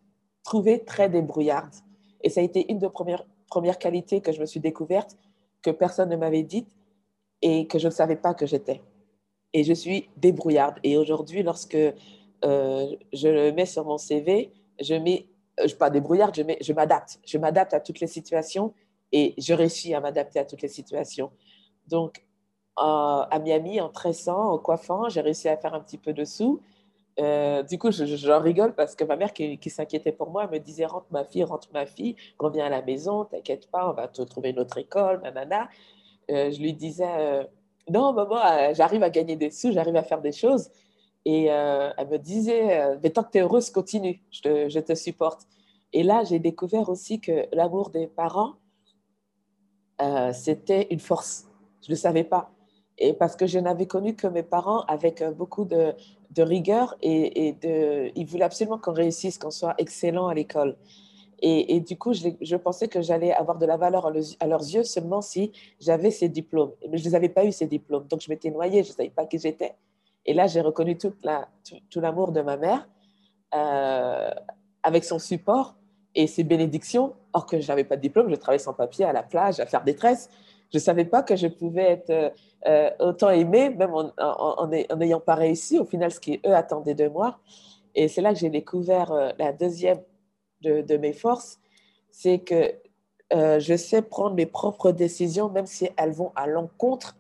trouvée 0.44 0.84
très 0.86 1.10
débrouillarde. 1.10 1.74
Et 2.22 2.30
ça 2.30 2.40
a 2.40 2.44
été 2.44 2.72
une 2.72 2.80
des 2.80 2.90
premières, 2.90 3.26
premières 3.48 3.80
qualités 3.80 4.22
que 4.22 4.32
je 4.32 4.40
me 4.40 4.46
suis 4.46 4.60
découverte 4.62 5.18
que 5.62 5.72
personne 5.72 6.10
ne 6.10 6.16
m'avait 6.16 6.44
dit 6.44 6.68
et 7.42 7.68
que 7.68 7.80
je 7.80 7.88
ne 7.88 7.92
savais 7.94 8.16
pas 8.16 8.34
que 8.34 8.46
j'étais. 8.46 8.82
Et 9.54 9.64
je 9.64 9.74
suis 9.74 10.10
débrouillarde. 10.18 10.78
Et 10.84 10.98
aujourd'hui, 10.98 11.44
lorsque 11.44 11.76
euh, 11.76 12.96
je 13.14 13.28
le 13.28 13.52
mets 13.52 13.66
sur 13.66 13.86
mon 13.86 13.98
CV, 13.98 14.52
je 14.80 14.96
mets, 14.96 15.28
euh, 15.60 15.68
pas 15.78 15.90
débrouillarde, 15.90 16.36
je 16.36 16.74
m'adapte. 16.74 17.20
Je 17.26 17.38
m'adapte 17.38 17.74
à 17.74 17.80
toutes 17.80 18.00
les 18.00 18.08
situations 18.08 18.74
et 19.12 19.34
je 19.38 19.54
réussis 19.54 19.94
à 19.94 20.00
m'adapter 20.00 20.40
à 20.40 20.46
toutes 20.46 20.62
les 20.62 20.68
situations. 20.68 21.32
Donc, 21.88 22.24
à 22.82 23.40
Miami, 23.44 23.82
en 23.82 23.90
tressant, 23.90 24.54
en 24.54 24.58
coiffant, 24.58 25.10
j'ai 25.10 25.20
réussi 25.20 25.50
à 25.50 25.58
faire 25.58 25.74
un 25.74 25.82
petit 25.82 25.98
peu 25.98 26.14
de 26.14 26.24
sous. 26.24 26.62
Euh, 27.20 27.64
du 27.64 27.78
coup, 27.78 27.92
j'en 27.92 28.40
rigole 28.40 28.74
parce 28.76 28.96
que 28.96 29.04
ma 29.04 29.16
mère 29.16 29.34
qui, 29.34 29.58
qui 29.58 29.70
s'inquiétait 29.70 30.12
pour 30.12 30.30
moi, 30.30 30.48
me 30.48 30.58
disait 30.60 30.86
rentre 30.86 31.08
ma 31.12 31.24
fille, 31.26 31.44
rentre 31.44 31.68
ma 31.74 31.86
fille, 31.86 32.16
reviens 32.38 32.66
à 32.66 32.70
la 32.70 32.82
maison, 32.82 33.26
t'inquiète 33.26 33.70
pas, 33.70 33.90
on 33.90 33.94
va 33.94 34.08
te 34.08 34.22
trouver 34.22 34.52
une 34.52 34.60
autre 34.60 34.78
école, 34.78 35.22
nanana. 35.22 35.70
Euh, 36.32 36.52
je 36.52 36.60
lui 36.62 36.74
disais 36.74 37.06
euh, 37.08 37.44
non, 37.90 38.14
maman, 38.14 38.74
j'arrive 38.74 39.04
à 39.04 39.10
gagner 39.10 39.36
des 39.36 39.52
sous, 39.52 39.72
j'arrive 39.72 39.96
à 39.96 40.04
faire 40.04 40.22
des 40.22 40.32
choses. 40.32 40.70
Et 41.26 41.46
elle 41.46 42.08
me 42.08 42.18
disait 42.18 42.98
mais 43.04 43.10
tant 43.10 43.24
que 43.24 43.32
tu 43.32 43.40
es 43.40 43.42
heureuse, 43.42 43.70
continue, 43.72 44.22
je 44.32 44.42
te, 44.42 44.70
je 44.70 44.80
te 44.80 44.96
supporte. 44.96 45.42
Et 45.92 46.04
là, 46.04 46.24
j'ai 46.24 46.40
découvert 46.40 46.90
aussi 46.90 47.20
que 47.20 47.48
l'amour 47.52 47.90
des 47.90 48.08
parents, 48.08 48.54
c'était 50.34 50.88
une 50.92 51.00
force. 51.00 51.48
Je 51.82 51.90
ne 51.90 51.96
le 51.96 52.00
savais 52.00 52.24
pas. 52.24 52.52
Et 53.00 53.14
parce 53.14 53.36
que 53.36 53.48
je 53.48 53.58
n'avais 53.60 53.88
connu 53.88 54.14
que 54.16 54.28
mes 54.28 54.44
parents 54.44 54.82
avec 54.82 55.24
beaucoup 55.38 55.64
de, 55.64 55.96
rigueur 56.38 56.96
et, 57.02 57.56
de, 57.62 58.12
ils 58.16 58.26
voulaient 58.26 58.44
absolument 58.44 58.78
qu'on 58.78 58.94
réussisse, 58.94 59.38
qu'on 59.38 59.52
soit 59.52 59.74
excellent 59.78 60.28
à 60.28 60.34
l'école. 60.34 60.76
Et, 61.42 61.80
du 61.80 61.98
coup, 61.98 62.12
je, 62.14 62.56
pensais 62.58 62.90
que 62.90 63.02
j'allais 63.02 63.32
avoir 63.32 63.58
de 63.58 63.66
la 63.66 63.78
valeur 63.78 64.08
à, 64.08 64.48
leurs 64.48 64.62
yeux 64.62 64.84
seulement 64.84 65.22
si 65.22 65.54
j'avais 65.80 66.12
ces 66.12 66.28
diplômes. 66.28 66.74
Mais 66.90 66.98
je 66.98 67.04
ne 67.06 67.10
les 67.10 67.16
avais 67.16 67.30
pas 67.30 67.46
eu, 67.46 67.52
ces 67.54 67.68
diplômes. 67.68 68.06
Donc, 68.08 68.22
je 68.22 68.30
m'étais 68.30 68.52
noyée, 68.52 68.84
je 68.84 68.90
ne 68.90 68.96
savais 68.96 69.10
pas 69.10 69.26
qui 69.26 69.40
j'étais. 69.40 69.76
Et 70.26 70.34
là, 70.34 70.48
j'ai 70.48 70.60
reconnu 70.60 70.98
tout, 70.98 71.14
l'amour 71.96 72.34
de 72.34 72.42
ma 72.42 72.58
mère 72.58 72.90
euh, 73.56 74.30
avec 74.84 75.06
son 75.06 75.18
support 75.18 75.76
et 76.14 76.28
ses 76.28 76.44
bénédictions. 76.44 77.14
Or 77.32 77.46
que 77.46 77.62
je 77.62 77.68
n'avais 77.70 77.86
pas 77.86 77.96
de 77.96 78.02
diplôme, 78.02 78.30
je 78.30 78.36
travaillais 78.36 78.60
sans 78.60 78.74
papier 78.74 79.06
à 79.06 79.14
la 79.14 79.24
plage, 79.24 79.62
à 79.62 79.66
faire 79.66 79.84
des 79.84 79.96
tresses. 79.96 80.30
Je 80.72 80.78
ne 80.78 80.82
savais 80.82 81.06
pas 81.06 81.24
que 81.24 81.36
je 81.36 81.48
pouvais 81.48 81.92
être 81.94 82.10
euh, 82.12 82.30
euh, 82.68 82.92
autant 83.00 83.32
aimée, 83.32 83.70
même 83.70 83.94
en 83.94 84.68
n'ayant 84.98 85.20
pas 85.20 85.36
réussi, 85.36 85.80
au 85.80 85.86
final, 85.86 86.12
ce 86.12 86.20
qu'eux 86.20 86.54
attendaient 86.54 86.96
de 86.96 87.08
moi. 87.08 87.40
Et 87.96 88.08
c'est 88.08 88.22
là 88.22 88.34
que 88.34 88.40
j'ai 88.40 88.50
découvert 88.50 89.12
euh, 89.12 89.32
la 89.40 89.52
deuxième 89.52 90.02
de, 90.62 90.98
mes 90.98 91.14
forces, 91.14 91.58
c'est 92.12 92.40
que 92.40 92.74
je 93.32 93.76
sais 93.78 94.02
prendre 94.02 94.36
mes 94.36 94.46
propres 94.46 94.92
décisions, 94.92 95.50
même 95.50 95.66
si 95.66 95.90
elles 95.96 96.12
vont 96.12 96.34
à 96.36 96.48
l'encontre 96.48 97.16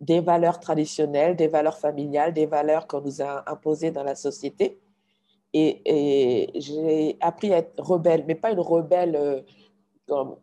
des 0.00 0.20
valeurs 0.20 0.58
traditionnelles, 0.58 1.36
des 1.36 1.48
valeurs 1.48 1.76
familiales, 1.76 2.32
des 2.32 2.46
valeurs 2.46 2.86
qu'on 2.86 3.02
nous 3.02 3.20
a 3.20 3.44
imposées 3.50 3.90
dans 3.90 4.04
la 4.04 4.14
société. 4.14 4.80
Et, 5.52 6.50
j'ai 6.54 7.18
appris 7.20 7.52
à 7.52 7.58
être 7.58 7.78
rebelle, 7.78 8.24
mais 8.26 8.34
pas 8.34 8.52
une 8.52 8.60
rebelle 8.60 9.44
comme, 10.06 10.36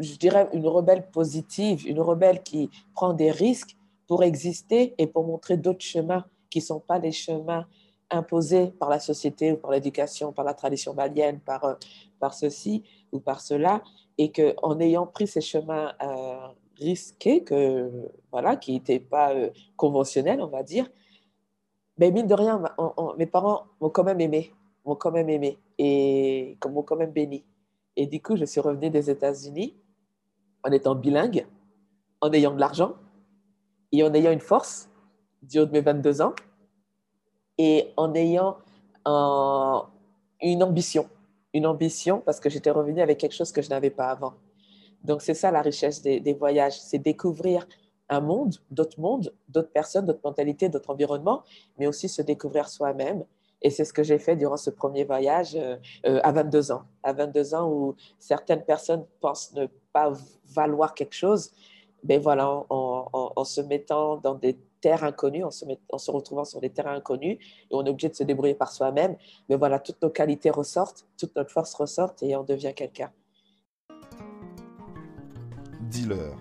je 0.00 0.16
dirais, 0.16 0.48
une 0.52 0.66
rebelle 0.66 1.10
positive, 1.10 1.86
une 1.86 2.00
rebelle 2.00 2.42
qui 2.42 2.70
prend 2.94 3.12
des 3.12 3.30
risques 3.30 3.76
pour 4.06 4.22
exister 4.22 4.94
et 4.98 5.06
pour 5.06 5.26
montrer 5.26 5.56
d'autres 5.56 5.84
chemins 5.84 6.24
qui 6.50 6.58
ne 6.58 6.64
sont 6.64 6.80
pas 6.80 6.98
les 6.98 7.12
chemins 7.12 7.66
imposés 8.10 8.68
par 8.78 8.88
la 8.88 9.00
société 9.00 9.52
ou 9.52 9.56
par 9.56 9.72
l'éducation, 9.72 10.32
par 10.32 10.44
la 10.44 10.54
tradition 10.54 10.94
malienne, 10.94 11.40
par, 11.40 11.64
euh, 11.64 11.74
par 12.20 12.34
ceci 12.34 12.84
ou 13.12 13.18
par 13.18 13.40
cela, 13.40 13.82
et 14.18 14.30
qu'en 14.30 14.78
ayant 14.78 15.06
pris 15.06 15.26
ces 15.26 15.40
chemins 15.40 15.92
euh, 16.02 16.48
risqués, 16.76 17.42
que, 17.42 17.90
voilà, 18.30 18.56
qui 18.56 18.72
n'étaient 18.72 19.00
pas 19.00 19.34
euh, 19.34 19.50
conventionnels, 19.76 20.40
on 20.40 20.46
va 20.46 20.62
dire, 20.62 20.88
mais 21.98 22.10
mine 22.10 22.26
de 22.26 22.34
rien, 22.34 22.62
mes 23.16 23.26
parents 23.26 23.64
m'ont 23.80 23.88
quand 23.88 24.04
même 24.04 24.20
aimé, 24.20 24.52
m'ont 24.84 24.96
quand 24.96 25.10
même 25.10 25.30
aimé 25.30 25.58
et 25.78 26.58
m'ont 26.68 26.82
quand 26.82 26.96
même 26.96 27.10
béni. 27.10 27.42
Et 27.96 28.06
du 28.06 28.20
coup, 28.20 28.36
je 28.36 28.44
suis 28.44 28.60
revenue 28.60 28.90
des 28.90 29.10
États-Unis 29.10 29.74
en 30.62 30.70
étant 30.70 30.94
bilingue, 30.94 31.46
en 32.20 32.32
ayant 32.32 32.54
de 32.54 32.60
l'argent 32.60 32.94
et 33.92 34.02
en 34.02 34.12
ayant 34.14 34.32
une 34.32 34.40
force 34.40 34.88
du 35.42 35.58
haut 35.58 35.66
de 35.66 35.72
mes 35.72 35.80
22 35.80 36.22
ans 36.22 36.34
et 37.58 37.92
en 37.96 38.14
ayant 38.14 38.58
une 40.42 40.62
ambition. 40.62 41.08
Une 41.54 41.66
ambition 41.66 42.20
parce 42.20 42.40
que 42.40 42.50
j'étais 42.50 42.70
revenue 42.70 43.00
avec 43.00 43.18
quelque 43.18 43.34
chose 43.34 43.52
que 43.52 43.62
je 43.62 43.70
n'avais 43.70 43.90
pas 43.90 44.08
avant. 44.08 44.34
Donc, 45.04 45.22
c'est 45.22 45.34
ça 45.34 45.50
la 45.50 45.62
richesse 45.62 46.02
des, 46.02 46.34
voyages, 46.34 46.78
c'est 46.80 46.98
découvrir 46.98 47.66
un 48.08 48.20
monde, 48.20 48.56
d'autres 48.70 49.00
mondes, 49.00 49.32
d'autres 49.48 49.70
personnes, 49.70 50.06
d'autres 50.06 50.20
mentalités, 50.24 50.68
d'autres 50.68 50.90
environnements, 50.90 51.42
mais 51.78 51.86
aussi 51.86 52.08
se 52.08 52.22
découvrir 52.22 52.68
soi-même 52.68 53.24
et 53.62 53.70
c'est 53.70 53.84
ce 53.84 53.92
que 53.92 54.02
j'ai 54.02 54.18
fait 54.18 54.36
durant 54.36 54.56
ce 54.56 54.70
premier 54.70 55.04
voyage 55.04 55.56
euh, 55.56 55.76
euh, 56.06 56.20
à 56.22 56.32
22 56.32 56.72
ans. 56.72 56.82
À 57.02 57.12
22 57.12 57.54
ans 57.54 57.70
où 57.70 57.94
certaines 58.18 58.64
personnes 58.64 59.04
pensent 59.20 59.52
ne 59.54 59.66
pas 59.92 60.12
valoir 60.44 60.94
quelque 60.94 61.14
chose, 61.14 61.50
mais 62.04 62.18
voilà, 62.18 62.64
en, 62.68 63.44
se 63.44 63.60
mettant 63.62 64.18
dans 64.18 64.34
des 64.34 64.58
terres 64.80 65.04
inconnues, 65.04 65.42
en 65.42 65.50
se, 65.50 66.10
retrouvant 66.10 66.44
sur 66.44 66.60
des 66.60 66.70
terrains 66.70 66.94
inconnus, 66.94 67.38
et 67.40 67.74
on 67.74 67.84
est 67.84 67.90
obligé 67.90 68.08
de 68.08 68.14
se 68.14 68.22
débrouiller 68.22 68.54
par 68.54 68.70
soi-même. 68.70 69.16
Mais 69.48 69.56
voilà, 69.56 69.80
toutes 69.80 70.00
nos 70.02 70.10
qualités 70.10 70.50
ressortent, 70.50 71.06
toute 71.18 71.34
notre 71.34 71.50
force 71.50 71.74
ressortent 71.74 72.22
et 72.22 72.36
on 72.36 72.44
devient 72.44 72.74
quelqu'un. 72.74 73.10
Dealer, 75.80 76.36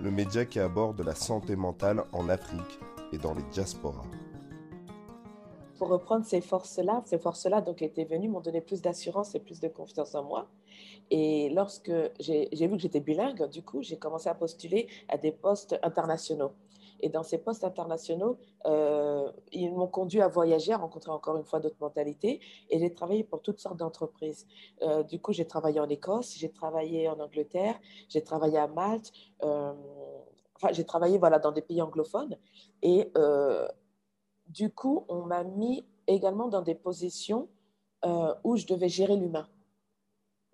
le 0.00 0.10
média 0.10 0.44
qui 0.44 0.60
aborde 0.60 1.00
la 1.00 1.14
santé 1.14 1.56
mentale 1.56 2.04
en 2.12 2.28
Afrique 2.28 2.78
et 3.12 3.18
dans 3.18 3.34
les 3.34 3.42
diasporas 3.52 4.06
reprendre 5.88 6.24
ces 6.24 6.40
forces-là, 6.40 7.02
ces 7.04 7.18
forces-là 7.18 7.60
donc 7.60 7.82
étaient 7.82 8.04
venues, 8.04 8.28
m'ont 8.28 8.40
donné 8.40 8.60
plus 8.60 8.82
d'assurance 8.82 9.34
et 9.34 9.40
plus 9.40 9.60
de 9.60 9.68
confiance 9.68 10.14
en 10.14 10.24
moi. 10.24 10.48
Et 11.10 11.50
lorsque 11.50 11.92
j'ai 12.20 12.48
vu 12.52 12.70
que 12.70 12.78
j'étais 12.78 13.00
bilingue, 13.00 13.48
du 13.48 13.62
coup, 13.62 13.82
j'ai 13.82 13.96
commencé 13.98 14.28
à 14.28 14.34
postuler 14.34 14.88
à 15.08 15.18
des 15.18 15.32
postes 15.32 15.78
internationaux. 15.82 16.52
Et 17.00 17.08
dans 17.08 17.22
ces 17.22 17.38
postes 17.38 17.64
internationaux, 17.64 18.38
euh, 18.66 19.30
ils 19.52 19.70
m'ont 19.70 19.86
conduit 19.86 20.22
à 20.22 20.28
voyager, 20.28 20.72
à 20.72 20.78
rencontrer 20.78 21.10
encore 21.10 21.36
une 21.36 21.44
fois 21.44 21.60
d'autres 21.60 21.76
mentalités. 21.80 22.40
Et 22.70 22.78
j'ai 22.78 22.92
travaillé 22.94 23.24
pour 23.24 23.42
toutes 23.42 23.60
sortes 23.60 23.76
d'entreprises. 23.76 24.46
Euh, 24.82 25.02
du 25.02 25.20
coup, 25.20 25.32
j'ai 25.32 25.46
travaillé 25.46 25.80
en 25.80 25.88
Écosse, 25.88 26.34
j'ai 26.38 26.50
travaillé 26.50 27.08
en 27.08 27.18
Angleterre, 27.20 27.78
j'ai 28.08 28.22
travaillé 28.22 28.58
à 28.58 28.68
Malte. 28.68 29.12
Euh, 29.42 29.74
enfin, 30.56 30.72
j'ai 30.72 30.84
travaillé 30.84 31.18
voilà, 31.18 31.38
dans 31.38 31.52
des 31.52 31.62
pays 31.62 31.82
anglophones. 31.82 32.38
Et 32.82 33.10
du 34.46 34.70
coup, 34.70 35.04
on 35.08 35.22
m'a 35.22 35.44
mis 35.44 35.84
également 36.06 36.48
dans 36.48 36.62
des 36.62 36.74
positions 36.74 37.48
euh, 38.04 38.34
où 38.44 38.56
je 38.56 38.66
devais 38.66 38.88
gérer 38.88 39.16
l'humain. 39.16 39.48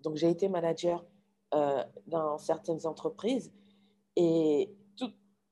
Donc, 0.01 0.15
j'ai 0.15 0.29
été 0.29 0.49
manager 0.49 1.05
euh, 1.53 1.83
dans 2.07 2.37
certaines 2.37 2.85
entreprises 2.85 3.51
et 4.15 4.73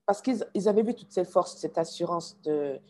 parce 0.05 0.24
qu'ils 0.24 0.67
avaient 0.67 0.81
vu 0.81 0.96
toutes 0.96 1.12
ces 1.12 1.24
forces, 1.24 1.58
cette 1.58 1.77
assurance 1.77 2.41
de, 2.41 2.81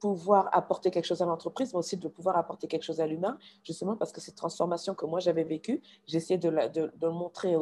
pouvoir 0.00 0.48
apporter 0.52 0.92
quelque 0.92 1.06
chose 1.06 1.22
à 1.22 1.26
l'entreprise, 1.26 1.72
mais 1.72 1.80
aussi 1.80 1.96
de 1.96 2.06
pouvoir 2.06 2.36
apporter 2.36 2.68
quelque 2.68 2.84
chose 2.84 3.00
à 3.00 3.06
l'humain, 3.08 3.36
justement 3.64 3.96
parce 3.96 4.12
que 4.12 4.20
cette 4.20 4.36
transformation 4.36 4.94
que 4.94 5.06
moi 5.06 5.18
j'avais 5.18 5.42
vécue, 5.42 5.82
j'essayais 6.06 6.38
de, 6.38 6.50
de, 6.68 6.92
le 7.02 7.10
montrer 7.10 7.56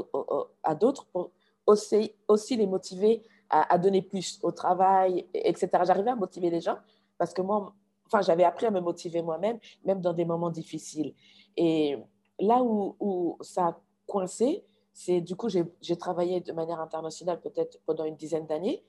à 0.65 0.75
d'autres 0.75 1.07
pour 1.07 1.31
aussi 1.67 2.57
les 2.57 2.67
motiver 2.67 3.23
à, 3.51 3.79
donner 3.79 4.03
plus 4.03 4.39
au 4.43 4.51
travail, 4.53 5.27
etc. 5.35 5.69
J'arrivais 5.85 6.11
à 6.11 6.17
motiver 6.17 6.51
les 6.51 6.61
gens 6.61 6.79
parce 7.19 7.33
que 7.33 7.43
moi, 7.43 7.75
enfin, 8.07 8.21
j'avais 8.23 8.45
appris 8.45 8.67
à 8.67 8.71
me 8.71 8.81
motiver 8.81 9.23
moi-même, 9.23 9.59
même 9.85 10.01
dans 10.01 10.13
des 10.13 10.25
moments 10.25 10.51
difficiles. 10.51 11.15
Et 11.57 11.97
là 12.39 12.63
où, 12.63 13.37
ça 13.41 13.69
a 13.69 13.81
coincé, 14.07 14.65
c'est 14.93 15.21
du 15.21 15.37
coup, 15.37 15.49
j'ai 15.49 15.97
travaillé 15.97 16.41
de 16.41 16.53
manière 16.53 16.81
internationale 16.81 17.41
peut-être 17.41 17.79
pendant 17.87 18.05
une 18.05 18.17
dizaine 18.17 18.47
d'années. 18.47 18.85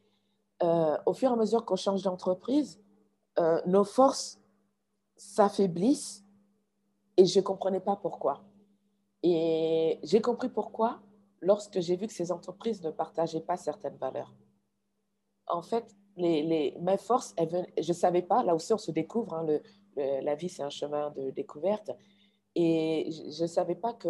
Euh, 0.64 0.98
au 1.06 1.14
fur 1.14 1.30
et 1.30 1.34
à 1.34 1.36
mesure 1.36 1.66
qu'on 1.66 1.76
change 1.76 2.02
d'entreprise, 2.02 2.82
euh, 3.40 3.62
nos 3.68 3.84
forces 3.84 4.40
s'affaiblissent 5.16 6.24
et 7.16 7.26
je 7.26 7.40
ne 7.40 7.44
comprenais 7.44 7.80
pas 7.80 7.96
pourquoi. 7.96 8.42
Et 9.22 10.00
j'ai 10.04 10.22
compris 10.22 10.50
pourquoi 10.50 11.00
lorsque 11.42 11.80
j'ai 11.80 11.96
vu 11.96 12.08
que 12.08 12.14
ces 12.14 12.32
entreprises 12.32 12.82
ne 12.82 12.92
partageaient 12.92 13.42
pas 13.42 13.58
certaines 13.58 13.98
valeurs 13.98 14.34
en 15.48 15.62
fait, 15.62 15.96
les, 16.18 16.76
mes 16.80 16.98
forces, 16.98 17.36
je 17.38 17.88
ne 17.88 17.94
savais 17.94 18.22
pas, 18.22 18.44
là 18.44 18.56
aussi 18.56 18.74
on 18.74 18.78
se 18.78 18.92
découvre, 18.92 19.34
hein, 19.36 19.46
la 19.96 20.36
vie 20.36 20.50
c'est 20.50 20.64
un 20.64 20.70
chemin 20.70 21.12
de 21.12 21.32
découverte, 21.32 21.92
et 22.56 23.10
je 23.12 23.44
ne 23.44 23.48
savais 23.48 23.76
pas 23.76 23.94
que 23.94 24.10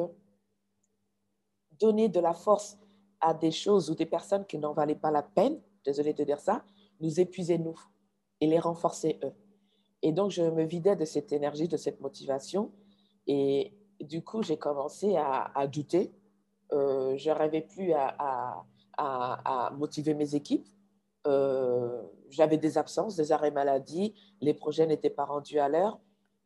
donner 1.80 2.10
de 2.10 2.20
la 2.20 2.34
force 2.34 2.78
à 3.20 3.34
des 3.34 3.52
choses 3.52 3.90
ou 3.90 3.96
des 3.96 4.06
personnes 4.06 4.46
qui 4.46 4.58
n'en 4.58 4.74
valaient 4.74 4.96
pas 4.96 5.12
la 5.12 5.24
peine, 5.24 5.60
désolé 5.84 6.14
de 6.14 6.24
dire 6.24 6.40
ça, 6.40 6.64
nous 7.00 7.20
épuisait 7.20 7.58
nous 7.58 7.80
et 8.40 8.48
les 8.48 8.60
renforcer 8.60 9.20
eux. 9.24 9.34
Et 10.02 10.12
donc 10.12 10.32
je 10.32 10.44
me 10.44 10.64
vidais 10.64 10.96
de 10.96 11.06
cette 11.06 11.32
énergie, 11.32 11.68
de 11.68 11.78
cette 11.78 12.00
motivation, 12.00 12.72
et 13.26 13.74
du 14.00 14.24
coup 14.24 14.44
j'ai 14.44 14.58
commencé 14.58 15.16
à, 15.18 15.68
douter. 15.68 16.14
Euh, 16.72 17.18
je 17.18 17.30
n'arrivais 17.30 17.62
plus 17.62 17.94
à 17.94 18.66
motiver 19.74 20.14
mes 20.14 20.36
équipes 20.36 20.68
euh, 21.28 22.02
j'avais 22.30 22.58
des 22.58 22.78
absences, 22.78 23.16
des 23.16 23.32
arrêts 23.32 23.52
maladie, 23.52 24.14
les 24.42 24.54
projets 24.54 24.88
n'étaient 24.88 25.10
pas 25.10 25.26
rendus 25.26 25.60
à 25.60 25.70
l'heure 25.70 26.00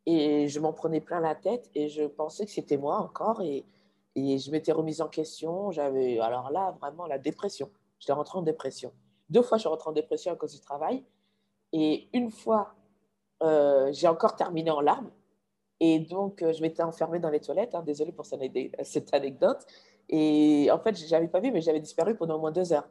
et 0.06 0.48
je 0.48 0.60
m'en 0.60 0.72
prenais 0.72 1.00
plein 1.00 1.20
la 1.20 1.34
tête 1.34 1.70
et 1.74 1.88
je 1.88 2.04
pensais 2.04 2.44
que 2.44 2.50
c'était 2.50 2.76
moi 2.76 2.98
encore 2.98 3.42
et, 3.42 3.64
je 4.14 4.50
m'étais 4.50 4.72
remise 4.72 5.00
en 5.00 5.08
question. 5.08 5.70
J'avais 5.70 6.18
alors 6.18 6.50
là 6.50 6.76
vraiment 6.80 7.06
la 7.06 7.18
dépression. 7.18 7.70
J'étais 7.98 8.12
rentrée 8.12 8.38
en 8.38 8.42
dépression. 8.42 8.92
Deux 9.30 9.40
fois, 9.40 9.56
je 9.56 9.62
suis 9.62 9.68
rentrée 9.68 9.88
en 9.88 9.94
dépression 9.94 10.32
à 10.32 10.36
cause 10.36 10.52
du 10.52 10.60
travail 10.60 11.02
et 11.72 12.08
une 12.12 12.30
fois, 12.30 12.74
euh, 13.42 13.90
j'ai 13.92 14.08
encore 14.08 14.36
terminé 14.36 14.70
en 14.70 14.82
larmes. 14.82 15.10
Et 15.80 15.98
donc, 15.98 16.42
euh, 16.42 16.52
je 16.52 16.60
m'étais 16.60 16.82
enfermée 16.82 17.20
dans 17.20 17.30
les 17.30 17.40
toilettes. 17.40 17.74
Hein, 17.74 17.82
désolée 17.82 18.12
pour 18.12 18.26
cette 18.26 19.14
anecdote. 19.14 19.66
Et 20.10 20.68
en 20.70 20.78
fait, 20.78 20.94
je 20.94 21.10
n'avais 21.10 21.28
pas 21.28 21.40
vu, 21.40 21.50
mais 21.50 21.62
j'avais 21.62 21.80
disparu 21.80 22.14
pendant 22.14 22.36
au 22.36 22.38
moins 22.38 22.52
deux 22.52 22.72
heures 22.74 22.88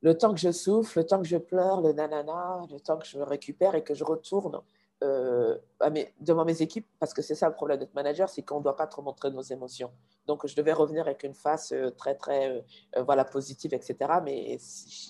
le 0.00 0.16
temps 0.16 0.32
que 0.32 0.40
je 0.40 0.52
souffle, 0.52 0.98
le 0.98 1.06
temps 1.06 1.20
que 1.20 1.26
je 1.26 1.36
pleure, 1.36 1.80
le 1.80 1.92
nanana, 1.92 2.62
le 2.70 2.80
temps 2.80 2.98
que 2.98 3.06
je 3.06 3.18
me 3.18 3.24
récupère 3.24 3.74
et 3.74 3.82
que 3.82 3.94
je 3.94 4.04
retourne 4.04 4.60
euh, 5.04 5.56
devant 6.20 6.44
mes 6.44 6.60
équipes, 6.60 6.86
parce 6.98 7.14
que 7.14 7.22
c'est 7.22 7.36
ça 7.36 7.48
le 7.48 7.54
problème 7.54 7.78
d'être 7.78 7.94
manager, 7.94 8.28
c'est 8.28 8.42
qu'on 8.42 8.58
ne 8.58 8.64
doit 8.64 8.74
pas 8.74 8.88
trop 8.88 9.00
montrer 9.00 9.30
nos 9.30 9.42
émotions. 9.42 9.92
Donc, 10.26 10.44
je 10.46 10.56
devais 10.56 10.72
revenir 10.72 11.02
avec 11.02 11.22
une 11.22 11.34
face 11.34 11.70
euh, 11.70 11.90
très, 11.90 12.16
très 12.16 12.64
euh, 12.96 13.02
voilà, 13.04 13.24
positive, 13.24 13.74
etc. 13.74 13.96
Mais 14.24 14.58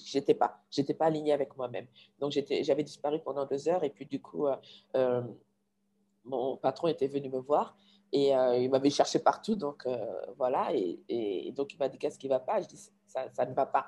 j'étais 0.05 0.35
pas, 0.35 0.61
j'étais 0.71 0.93
pas 0.93 1.07
alignée 1.07 1.33
avec 1.33 1.57
moi-même. 1.57 1.87
Donc, 2.19 2.33
j'avais 2.33 2.83
disparu 2.83 3.19
pendant 3.25 3.47
deux 3.47 3.67
heures 3.69 3.83
et 3.83 3.91
puis 3.91 4.05
du 4.05 4.21
coup, 4.21 4.47
mon 6.25 6.57
patron 6.59 6.89
était 6.89 7.09
venu 7.09 7.31
me 7.31 7.39
voir 7.39 7.75
et 8.13 8.33
il 8.33 8.69
m'avait 8.71 8.91
cherché 8.91 9.19
partout. 9.19 9.57
Donc, 9.57 9.87
voilà. 10.37 10.71
Et, 10.75 11.51
donc, 11.57 11.73
il 11.73 11.79
m'a 11.79 11.89
dit 11.89 11.99
qu'est-ce 11.99 12.19
qui 12.19 12.27
ne 12.27 12.35
va 12.35 12.41
pas? 12.41 12.61
Je 12.61 12.69
dis 12.69 12.91
ça, 13.07 13.27
ça 13.33 13.47
ne 13.47 13.55
va 13.55 13.65
pas. 13.65 13.87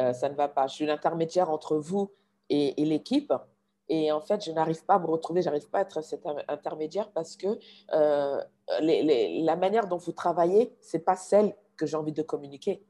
Euh, 0.00 0.12
ça 0.12 0.28
ne 0.28 0.34
va 0.34 0.48
pas. 0.48 0.66
Je 0.66 0.74
suis 0.74 0.86
l'intermédiaire 0.86 1.50
entre 1.50 1.76
vous 1.76 2.10
et, 2.50 2.74
l'équipe. 2.84 3.32
Et 3.88 4.10
en 4.12 4.20
fait, 4.20 4.44
je 4.44 4.50
n'arrive 4.50 4.84
pas 4.84 4.94
à 4.94 4.98
me 4.98 5.06
retrouver, 5.06 5.42
je 5.42 5.46
n'arrive 5.46 5.68
pas 5.68 5.78
à 5.78 5.82
être 5.82 6.02
cet 6.02 6.26
intermédiaire 6.48 7.10
parce 7.12 7.36
que 7.36 7.58
euh, 7.92 8.40
la 8.80 9.56
manière 9.56 9.88
dont 9.88 9.98
vous 9.98 10.12
travaillez, 10.12 10.74
ce 10.80 10.96
n'est 10.96 11.02
pas 11.02 11.16
celle 11.16 11.54
que 11.76 11.84
j'ai 11.86 11.96
envie 11.96 12.12
de 12.12 12.22
communiquer. 12.22 12.82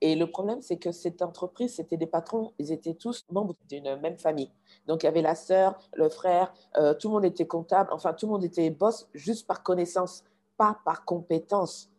Et 0.00 0.16
le 0.16 0.30
problème, 0.30 0.60
c'est 0.60 0.76
que 0.76 0.92
cette 0.92 1.22
entreprise, 1.22 1.76
c'était 1.76 1.96
des 1.96 2.06
patrons, 2.06 2.52
ils 2.58 2.72
étaient 2.72 2.92
tous 2.92 3.24
membres 3.30 3.54
d'une 3.70 3.96
même 3.96 4.18
famille. 4.18 4.50
Donc, 4.86 5.02
il 5.02 5.06
y 5.06 5.08
avait 5.08 5.22
la 5.22 5.34
sœur, 5.34 5.78
le 5.94 6.10
frère, 6.10 6.52
euh, 6.76 6.92
tout 6.92 7.08
le 7.08 7.14
monde 7.14 7.24
était 7.24 7.46
comptable, 7.46 7.90
enfin, 7.90 8.12
tout 8.12 8.26
le 8.26 8.32
monde 8.32 8.44
était 8.44 8.68
boss 8.68 9.08
juste 9.14 9.46
par 9.46 9.62
connaissance, 9.62 10.24
pas 10.58 10.78
par 10.84 11.06
compétence. 11.06 11.90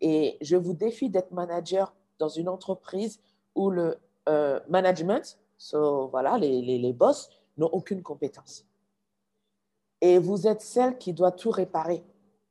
Et 0.00 0.38
je 0.40 0.56
vous 0.56 0.74
défie 0.74 1.08
d'être 1.08 1.30
manager 1.30 1.94
dans 2.18 2.28
une 2.28 2.48
entreprise 2.48 3.20
où 3.54 3.70
le 3.70 3.98
euh, 4.28 4.60
management, 4.68 5.38
so, 5.58 6.08
voilà, 6.08 6.38
les, 6.38 6.62
les, 6.62 6.78
les 6.78 6.92
boss, 6.92 7.30
n'ont 7.56 7.68
aucune 7.68 8.02
compétence. 8.02 8.66
Et 10.00 10.18
vous 10.18 10.46
êtes 10.46 10.62
celle 10.62 10.98
qui 10.98 11.12
doit 11.12 11.32
tout 11.32 11.50
réparer. 11.50 12.04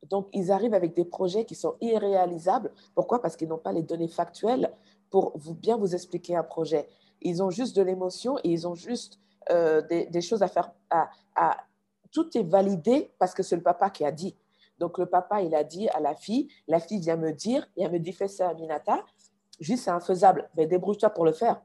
Donc, 0.09 0.27
ils 0.33 0.51
arrivent 0.51 0.73
avec 0.73 0.95
des 0.95 1.05
projets 1.05 1.45
qui 1.45 1.55
sont 1.55 1.75
irréalisables. 1.81 2.71
Pourquoi? 2.95 3.21
Parce 3.21 3.35
qu'ils 3.35 3.49
n'ont 3.49 3.57
pas 3.57 3.71
les 3.71 3.83
données 3.83 4.07
factuelles 4.07 4.71
pour 5.09 5.31
vous, 5.35 5.53
bien 5.53 5.77
vous 5.77 5.93
expliquer 5.93 6.35
un 6.35 6.43
projet. 6.43 6.87
Ils 7.21 7.43
ont 7.43 7.49
juste 7.49 7.75
de 7.75 7.81
l'émotion 7.81 8.37
et 8.43 8.49
ils 8.49 8.67
ont 8.67 8.73
juste 8.73 9.19
euh, 9.51 9.81
des, 9.81 10.21
choses 10.21 10.41
à 10.41 10.47
faire. 10.47 10.71
À, 10.89 11.57
tout 12.11 12.35
est 12.37 12.43
validé 12.43 13.11
parce 13.19 13.33
que 13.33 13.43
c'est 13.43 13.55
le 13.55 13.61
papa 13.61 13.89
qui 13.89 14.03
a 14.03 14.11
dit. 14.11 14.35
Donc, 14.79 14.97
le 14.97 15.05
papa, 15.05 15.41
il 15.41 15.53
a 15.53 15.63
dit 15.63 15.87
à 15.89 15.99
la 15.99 16.15
fille, 16.15 16.47
la 16.67 16.79
fille 16.79 16.99
vient 16.99 17.15
me 17.15 17.31
dire, 17.31 17.67
et 17.77 17.83
elle 17.83 17.91
me 17.91 17.99
dit, 17.99 18.11
fais 18.11 18.27
ça, 18.27 18.53
Aminata. 19.61 19.73
Juste, 19.73 19.83
c'est 19.83 19.91
infaisable. 19.91 20.49
Mais 20.55 20.67
débrouille-toi 20.67 21.09
pour 21.09 21.25
le 21.25 21.31
faire. 21.31 21.61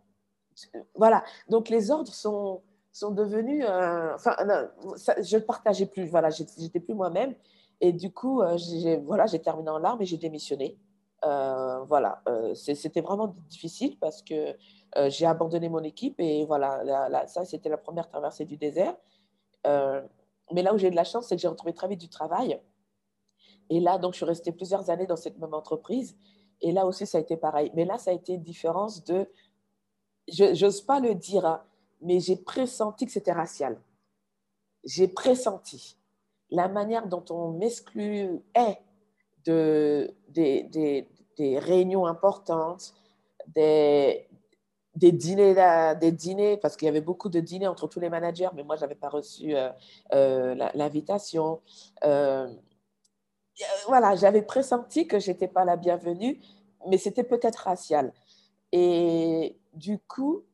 Voilà. 0.95 1.25
Donc, 1.49 1.69
les 1.69 1.91
ordres 1.91 2.13
sont, 2.13 2.63
sont 2.93 3.11
devenus. 3.11 3.65
Euh, 3.69 4.15
enfin, 4.15 4.37
je 5.23 5.37
ne 5.37 5.43
partageais 5.43 5.87
plus. 5.87 6.07
Voilà, 6.07 6.31
j'étais 6.31 6.81
plus 6.81 6.95
moi-même. 6.95 7.35
Et 7.81 7.93
du 7.93 8.13
coup, 8.13 8.41
euh, 8.41 8.57
j'ai 8.57 9.43
terminé 9.43 9.69
en 9.69 9.79
larmes 9.79 10.01
et 10.01 10.07
j'ai 10.07 10.17
démissionné. 10.17 10.79
Euh, 11.25 11.81
voilà, 11.85 12.23
c'était 12.55 13.01
vraiment 13.01 13.35
difficile 13.49 13.99
parce 13.99 14.23
que 14.23 14.55
j'ai 15.09 15.27
abandonné 15.27 15.69
mon 15.69 15.83
équipe 15.83 16.21
et 16.21 16.45
voilà, 16.45 17.27
ça, 17.27 17.45
c'était 17.45 17.69
la 17.69 17.79
première 17.79 18.09
traversée 18.09 18.45
du 18.45 18.57
désert. 18.57 18.95
mais 19.65 20.63
là 20.63 20.73
où 20.73 20.79
j'ai 20.79 20.91
de 20.91 20.97
la 20.97 21.05
chance, 21.05 21.27
c'est 21.29 21.37
que 21.37 21.43
j'ai 21.43 21.49
retrouvé 21.49 21.75
très 21.75 21.89
vite 21.89 22.01
du 22.01 22.09
travail. 22.09 22.61
Et 23.69 23.81
là, 23.81 23.99
donc, 23.99 24.13
je 24.13 24.19
suis 24.19 24.27
restée 24.27 24.53
plusieurs 24.53 24.91
années 24.91 25.07
dans 25.07 25.17
cette 25.17 25.39
même 25.39 25.55
entreprise. 25.55 26.17
Et 26.61 26.73
là 26.73 26.87
aussi, 26.87 27.07
ça 27.07 27.19
a 27.19 27.21
été 27.21 27.37
pareil. 27.37 27.71
Mais 27.75 27.85
là, 27.85 27.99
ça 27.99 28.11
a 28.11 28.15
été 28.15 28.35
une 28.35 28.43
différence 28.43 29.05
de, 29.05 29.29
je 30.29 30.65
n'ose 30.65 30.81
pas 30.81 31.01
le 31.01 31.15
dire, 31.15 31.45
hein, 31.45 31.63
mais 32.01 32.21
j'ai 32.21 32.37
pressenti 32.37 33.07
que 33.07 33.13
c'était 33.13 33.33
racial. 33.33 33.79
J'ai 34.85 35.09
pressenti 35.09 35.97
la 36.51 36.69
manière 36.69 37.07
dont 37.09 37.25
on 37.31 37.53
m'excluait 37.53 38.41
de, 39.45 40.15
des, 40.29 40.65
des, 40.65 41.09
des, 41.37 41.59
réunions 41.59 42.07
importantes, 42.07 42.95
des, 43.49 44.29
des 44.95 45.13
dîners, 45.13 45.95
des 46.01 46.13
dîners, 46.13 46.57
parce 46.57 46.77
qu'il 46.77 46.87
y 46.87 46.89
avait 46.89 47.01
beaucoup 47.01 47.29
de 47.29 47.41
dîners 47.41 47.67
entre 47.67 47.87
tous 47.87 48.01
les 48.01 48.09
managers, 48.09 48.49
mais 48.55 48.63
moi, 48.63 48.77
je 48.77 48.83
n'avais 48.83 48.95
pas 48.95 49.09
reçu 49.09 49.55
euh, 49.55 49.71
euh, 50.13 50.55
l'invitation. 50.75 51.61
Euh, 52.05 52.49
voilà, 53.87 54.17
j'avais 54.17 54.43
pressenti 54.43 55.07
que 55.07 55.19
je 55.19 55.31
n'étais 55.31 55.49
pas 55.49 55.65
la 55.65 55.77
bienvenue, 55.77 56.41
mais 56.89 56.99
c'était 56.99 57.25
peut-être 57.25 57.57
racial. 57.57 58.13
Et 58.73 59.57
du 59.73 59.99
coup, 59.99 60.45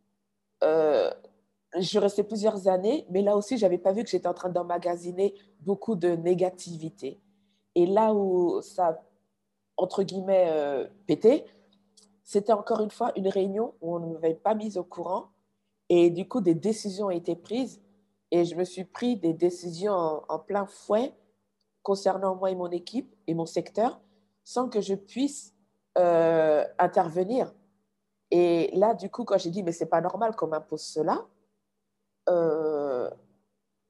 je 0.62 1.80
suis 1.80 1.98
restée 1.98 2.22
plusieurs 2.22 2.68
années, 2.68 3.06
mais 3.10 3.22
là 3.22 3.36
aussi, 3.36 3.56
je 3.56 3.64
n'avais 3.64 3.78
pas 3.78 3.92
vu 3.92 4.04
que 4.04 4.10
j'étais 4.10 4.28
en 4.28 4.34
train 4.34 4.50
d'emmagasiner 4.50 5.34
beaucoup 5.60 5.94
de 5.94 6.10
négativité. 6.10 7.20
Et 7.74 7.86
là 7.86 8.12
où 8.12 8.60
ça, 8.60 9.02
entre 9.76 10.02
guillemets, 10.02 10.46
euh, 10.50 10.86
pété, 11.06 11.44
c'était 12.22 12.52
encore 12.52 12.80
une 12.80 12.90
fois 12.90 13.12
une 13.16 13.28
réunion 13.28 13.74
où 13.80 13.96
on 13.96 14.00
ne 14.00 14.12
m'avait 14.12 14.34
pas 14.34 14.54
mise 14.54 14.76
au 14.76 14.84
courant. 14.84 15.28
Et 15.88 16.10
du 16.10 16.28
coup, 16.28 16.40
des 16.40 16.54
décisions 16.54 17.06
ont 17.06 17.10
été 17.10 17.36
prises. 17.36 17.80
Et 18.30 18.44
je 18.44 18.54
me 18.54 18.64
suis 18.64 18.84
pris 18.84 19.16
des 19.16 19.32
décisions 19.32 20.22
en, 20.28 20.38
plein 20.38 20.66
fouet 20.66 21.12
concernant 21.82 22.34
moi 22.34 22.50
et 22.50 22.54
mon 22.54 22.70
équipe 22.70 23.14
et 23.26 23.34
mon 23.34 23.46
secteur 23.46 24.00
sans 24.44 24.68
que 24.68 24.80
je 24.80 24.94
puisse 24.94 25.54
euh, 25.98 26.64
intervenir. 26.78 27.52
Et 28.30 28.70
là, 28.74 28.94
du 28.94 29.10
coup, 29.10 29.24
quand 29.24 29.38
j'ai 29.38 29.50
dit, 29.50 29.62
mais 29.62 29.72
c'est 29.72 29.86
pas 29.86 30.00
normal 30.00 30.34
qu'on 30.34 30.48
m'impose 30.48 30.82
cela, 30.82 31.26
euh, 32.28 33.10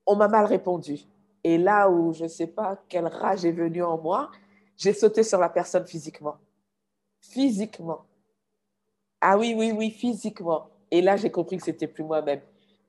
on 0.07 0.17
m'a 0.17 0.29
mal 0.29 0.47
répondu. 0.47 1.01
Et 1.45 1.59
là 1.59 1.89
où 1.89 2.13
je 2.13 2.25
ne 2.25 2.29
sais 2.29 2.47
pas 2.47 2.77
quelle 2.89 3.07
rage 3.07 3.45
est 3.45 3.53
venue 3.53 3.83
en 3.83 3.99
moi, 3.99 4.31
j'ai 4.77 4.93
sauté 4.93 5.23
sur 5.23 5.39
la 5.39 5.49
personne 5.49 5.87
physiquement. 5.87 6.37
Physiquement. 7.21 8.05
Ah 9.21 9.39
oui, 9.39 9.55
oui, 9.57 9.73
oui, 9.73 9.91
physiquement. 9.91 10.69
Et 10.91 11.01
là, 11.01 11.17
j'ai 11.17 11.31
compris 11.31 11.57
que 11.57 11.65
c'était 11.65 11.87
plus 11.87 12.05
moi-même. 12.05 12.41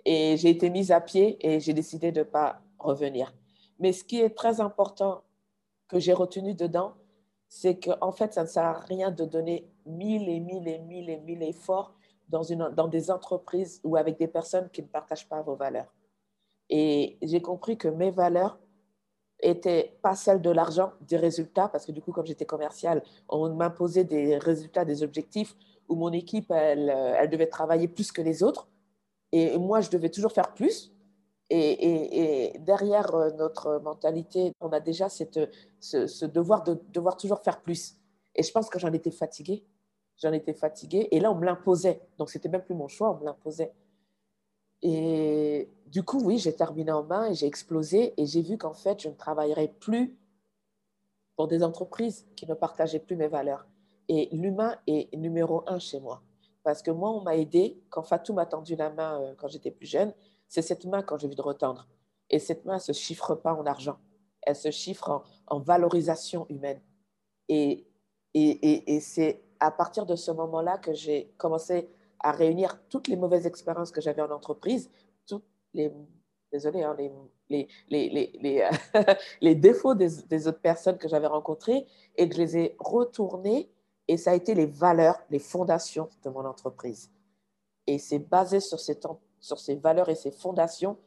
Et 0.06 0.36
j'ai 0.38 0.50
été 0.50 0.70
mise 0.70 0.92
à 0.92 1.00
pied 1.00 1.38
et 1.46 1.60
j'ai 1.60 1.74
décidé 1.74 2.12
de 2.12 2.20
ne 2.20 2.24
pas 2.26 2.62
revenir. 2.80 3.34
Mais 3.80 3.94
ce 3.94 4.04
qui 4.04 4.22
est 4.22 4.32
très 4.32 4.62
important 4.62 5.24
que 5.88 6.00
j'ai 6.00 6.14
retenu 6.14 6.54
dedans, 6.54 6.94
c'est 7.50 7.80
qu'en 7.80 8.12
fait, 8.12 8.34
ça 8.34 8.44
ne 8.44 8.48
sert 8.48 8.64
à 8.64 8.80
rien 8.80 9.12
de 9.12 9.26
donner 9.26 9.70
mille 9.86 10.28
et 10.28 10.40
mille 10.40 10.68
et 10.68 10.80
mille 10.80 11.10
et 11.10 11.18
mille 11.18 11.44
efforts 11.44 11.94
dans, 12.28 12.88
des 12.88 13.12
entreprises 13.12 13.80
ou 13.84 13.96
avec 13.96 14.18
des 14.18 14.28
personnes 14.28 14.70
qui 14.72 14.82
ne 14.82 14.88
partagent 14.88 15.28
pas 15.28 15.42
vos 15.42 15.56
valeurs. 15.56 15.94
Et 16.70 17.18
j'ai 17.22 17.42
compris 17.42 17.78
que 17.78 17.88
mes 17.88 18.10
valeurs 18.10 18.58
étaient 19.40 19.98
pas 20.02 20.16
celles 20.16 20.42
de 20.42 20.50
l'argent, 20.50 20.94
des 21.02 21.18
résultats, 21.18 21.68
parce 21.68 21.86
que 21.86 21.92
du 21.92 22.02
coup, 22.02 22.12
comme 22.12 22.26
j'étais 22.26 22.46
commercial, 22.46 23.04
on 23.30 23.50
m'imposait 23.54 24.06
des 24.06 24.38
résultats, 24.38 24.86
des 24.86 25.04
objectifs 25.04 25.56
où 25.90 25.96
mon 25.96 26.12
équipe, 26.14 26.50
elle, 26.50 26.90
elle, 26.90 27.30
devait 27.30 27.48
travailler 27.48 27.88
plus 27.88 28.12
que 28.12 28.22
les 28.22 28.42
autres. 28.42 28.68
Et 29.32 29.58
moi, 29.58 29.82
je 29.82 29.90
devais 29.90 30.10
toujours 30.10 30.32
faire 30.32 30.54
plus. 30.54 30.93
Et, 31.56 32.54
derrière 32.60 33.14
euh, 33.14 33.30
notre 33.32 33.80
mentalité, 33.80 34.54
on 34.60 34.70
a 34.70 34.80
déjà 34.80 35.08
cette, 35.08 35.40
ce, 35.80 36.08
ce, 36.08 36.26
devoir 36.26 36.64
de 36.64 36.80
devoir 36.92 37.16
toujours 37.16 37.42
faire 37.42 37.62
plus. 37.62 37.96
Et 38.36 38.42
je 38.42 38.52
pense 38.52 38.70
que 38.70 38.80
j'en 38.80 38.92
étais 38.92 39.12
fatiguée. 39.12 39.64
J'en 40.18 40.32
étais 40.32 40.54
fatiguée. 40.54 41.08
Et 41.12 41.20
là, 41.20 41.32
on 41.32 41.36
me 41.36 41.46
l'imposait. 41.46 42.02
Donc, 42.18 42.32
c'était 42.32 42.50
même 42.50 42.64
plus 42.64 42.74
mon 42.74 42.88
choix, 42.88 43.12
on 43.12 43.20
me 43.20 43.26
l'imposait. 43.26 43.72
Et 44.82 45.70
du 45.88 46.04
coup, 46.04 46.20
oui, 46.24 46.40
j'ai 46.40 46.56
terminé 46.56 46.92
en 46.92 47.04
main 47.04 47.30
et 47.30 47.36
j'ai 47.36 47.46
explosé. 47.46 48.14
Et 48.18 48.26
j'ai 48.26 48.42
vu 48.42 48.58
qu'en 48.58 48.74
fait, 48.74 49.02
je 49.02 49.10
ne 49.10 49.14
travaillerais 49.14 49.68
plus 49.80 50.18
pour 51.36 51.48
des 51.48 51.64
entreprises 51.64 52.26
qui 52.36 52.48
ne 52.48 52.56
partageaient 52.56 53.00
plus 53.00 53.16
mes 53.16 53.28
valeurs. 53.28 53.68
Et 54.10 54.30
l'humain 54.32 54.76
est 54.88 55.16
numéro 55.16 55.64
un 55.68 55.78
chez 55.78 56.00
moi. 56.00 56.24
Parce 56.64 56.82
que 56.82 56.92
moi, 56.92 57.12
on 57.12 57.22
m'a 57.22 57.36
aidé. 57.36 57.80
Quand 57.90 58.04
Fatou 58.04 58.34
m'a 58.34 58.46
tendu 58.46 58.76
la 58.76 58.90
main 58.90 59.22
euh, 59.22 59.34
quand 59.38 59.48
j'étais 59.48 59.72
plus 59.72 59.88
jeune, 59.88 60.14
c'est 60.48 60.62
cette 60.62 60.86
main 60.86 61.02
quand 61.02 61.18
j'ai 61.18 61.28
vu 61.28 61.36
de 61.36 61.42
retendre. 61.42 61.88
Et 62.30 62.40
cette 62.40 62.66
main 62.66 62.76
ne 62.76 62.80
se 62.80 62.92
chiffre 62.92 63.36
pas 63.36 63.54
en 63.54 63.66
argent. 63.66 63.98
Elle 64.42 64.56
se 64.56 64.72
chiffre 64.72 65.24
en, 65.48 65.60
valorisation 65.60 66.46
humaine. 66.50 66.82
Et, 67.48 67.86
et, 68.34 68.96
et, 68.96 69.00
c'est 69.00 69.44
à 69.60 69.72
partir 69.72 70.06
de 70.06 70.16
ce 70.16 70.32
moment-là 70.32 70.78
que 70.78 70.94
j'ai 70.94 71.34
commencé 71.38 71.90
à 72.20 72.32
réunir 72.32 72.82
toutes 72.90 73.08
les 73.08 73.16
mauvaises 73.16 73.46
expériences 73.46 73.92
que 73.92 74.02
j'avais 74.02 74.22
en 74.22 74.32
entreprise, 74.32 74.90
toutes 75.28 75.46
les, 75.74 75.92
désolé, 76.52 76.84
hein, 76.84 76.96
les, 76.98 77.12
les, 77.90 78.10
les, 78.10 78.68
les, 79.42 79.56
défauts 79.56 79.96
des, 79.96 80.10
des, 80.28 80.48
autres 80.48 80.62
personnes 80.62 80.98
que 80.98 81.08
j'avais 81.08 81.28
rencontrées 81.28 81.86
et 82.16 82.28
que 82.28 82.36
je 82.36 82.42
les 82.42 82.58
ai 82.58 82.76
retournées 82.80 83.70
et 84.08 84.18
ça 84.18 84.32
a 84.32 84.36
été 84.36 84.54
les 84.54 84.66
valeurs, 84.66 85.20
les 85.30 85.40
fondations 85.40 86.10
de 86.24 86.30
mon 86.30 86.46
entreprise. 86.46 87.12
Et 87.88 87.98
c'est 87.98 88.20
basé 88.20 88.60
sur 88.60 88.80
ces, 88.80 89.00
sur 89.44 89.60
ces 89.60 89.76
valeurs 89.76 90.08
et 90.08 90.16
ces 90.16 90.32
fondations 90.32 90.98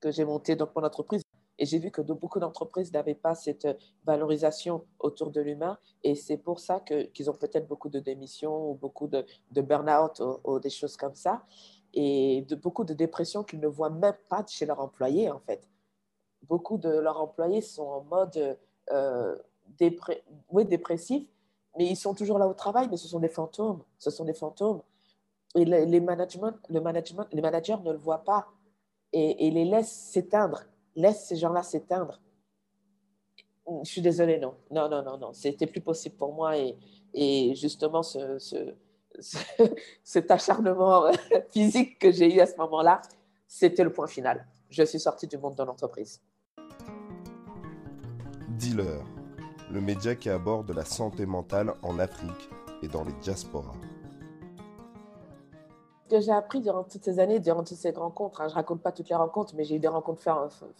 que 0.00 0.10
j'ai 0.10 0.24
monté 0.24 0.56
donc 0.56 0.74
mon 0.74 0.82
entreprise. 0.82 1.22
Et 1.58 1.66
j'ai 1.66 1.78
vu 1.78 1.90
que 1.90 2.00
beaucoup 2.00 2.40
d'entreprises 2.40 2.90
n'avaient 2.92 3.14
pas 3.14 3.34
cette 3.34 3.68
valorisation 4.04 4.84
autour 4.98 5.30
de 5.30 5.40
l'humain. 5.40 5.78
Et 6.02 6.14
c'est 6.14 6.38
pour 6.38 6.58
ça 6.58 6.80
qu'ils 6.80 7.30
ont 7.30 7.34
peut-être 7.34 7.68
beaucoup 7.68 7.88
de 7.90 8.00
démissions 8.00 8.70
ou 8.70 8.74
beaucoup 8.74 9.06
de, 9.06 9.24
de 9.52 9.60
burn-out 9.60 10.22
ou, 10.44 10.58
des 10.58 10.70
choses 10.70 10.96
comme 10.96 11.14
ça. 11.14 11.44
Et 11.92 12.44
de, 12.48 12.56
beaucoup 12.56 12.84
de 12.84 12.94
dépressions 12.94 13.44
qu'ils 13.44 13.60
ne 13.60 13.68
voient 13.68 13.90
même 13.90 14.16
pas 14.28 14.44
chez 14.46 14.66
leurs 14.66 14.80
employés, 14.80 15.30
en 15.30 15.40
fait. 15.40 15.66
Beaucoup 16.42 16.78
de 16.78 16.90
leurs 16.90 17.20
employés 17.20 17.60
sont 17.60 17.86
en 17.86 18.04
mode 18.04 18.58
euh, 18.90 19.36
oui, 20.50 20.64
dépressif, 20.64 21.26
mais 21.76 21.86
ils 21.86 21.96
sont 21.96 22.14
toujours 22.14 22.38
là 22.38 22.46
au 22.46 22.54
travail, 22.54 22.88
mais 22.90 22.96
ce 22.96 23.08
sont 23.08 23.20
des 23.20 23.28
fantômes. 23.28 23.82
Ce 23.98 24.10
sont 24.10 24.24
des 24.24 24.34
fantômes. 24.34 24.82
Et 25.56 25.64
les, 25.64 26.00
management, 26.00 26.54
le 26.68 26.80
management, 26.80 27.26
les 27.32 27.40
managers 27.40 27.78
ne 27.82 27.90
le 27.90 27.98
voient 27.98 28.24
pas 28.24 28.46
et, 29.12 29.50
les 29.50 29.64
laissent 29.64 30.10
s'éteindre 30.12 30.64
laisse 30.96 31.26
ces 31.26 31.36
gens-là 31.36 31.62
s'éteindre. 31.62 32.20
Je 33.82 33.90
suis 33.90 34.00
désolée, 34.00 34.38
non. 34.38 34.54
Non, 34.70 34.88
non, 34.88 35.02
non, 35.02 35.18
non. 35.18 35.32
C'était 35.32 35.66
plus 35.66 35.80
possible 35.80 36.16
pour 36.16 36.32
moi. 36.32 36.56
Et, 36.56 36.76
et 37.12 37.54
justement, 37.54 38.02
ce, 38.02 38.38
ce, 38.38 38.74
cet 40.04 40.30
acharnement 40.30 41.10
physique 41.50 41.98
que 41.98 42.10
j'ai 42.10 42.34
eu 42.34 42.40
à 42.40 42.46
ce 42.46 42.56
moment-là, 42.56 43.02
c'était 43.46 43.84
le 43.84 43.92
point 43.92 44.06
final. 44.06 44.46
Je 44.70 44.82
suis 44.84 45.00
sortie 45.00 45.26
du 45.26 45.38
monde 45.38 45.56
de 45.56 45.62
l'entreprise. 45.62 46.22
Dealer, 48.58 49.04
le 49.70 49.80
média 49.80 50.14
qui 50.14 50.30
aborde 50.30 50.70
la 50.70 50.84
santé 50.84 51.26
mentale 51.26 51.74
en 51.82 51.98
Afrique 51.98 52.48
et 52.82 52.88
dans 52.88 53.04
les 53.04 53.12
diasporas 53.14 53.76
que 56.08 56.20
j'ai 56.20 56.32
appris 56.32 56.60
durant 56.60 56.84
toutes 56.84 57.04
ces 57.04 57.18
années, 57.18 57.40
durant 57.40 57.64
toutes 57.64 57.76
ces 57.76 57.90
rencontres, 57.90 58.40
hein, 58.40 58.48
je 58.48 58.52
ne 58.52 58.56
raconte 58.56 58.82
pas 58.82 58.92
toutes 58.92 59.08
les 59.08 59.16
rencontres, 59.16 59.54
mais 59.56 59.64
j'ai 59.64 59.76
eu 59.76 59.78
des 59.78 59.88
rencontres 59.88 60.22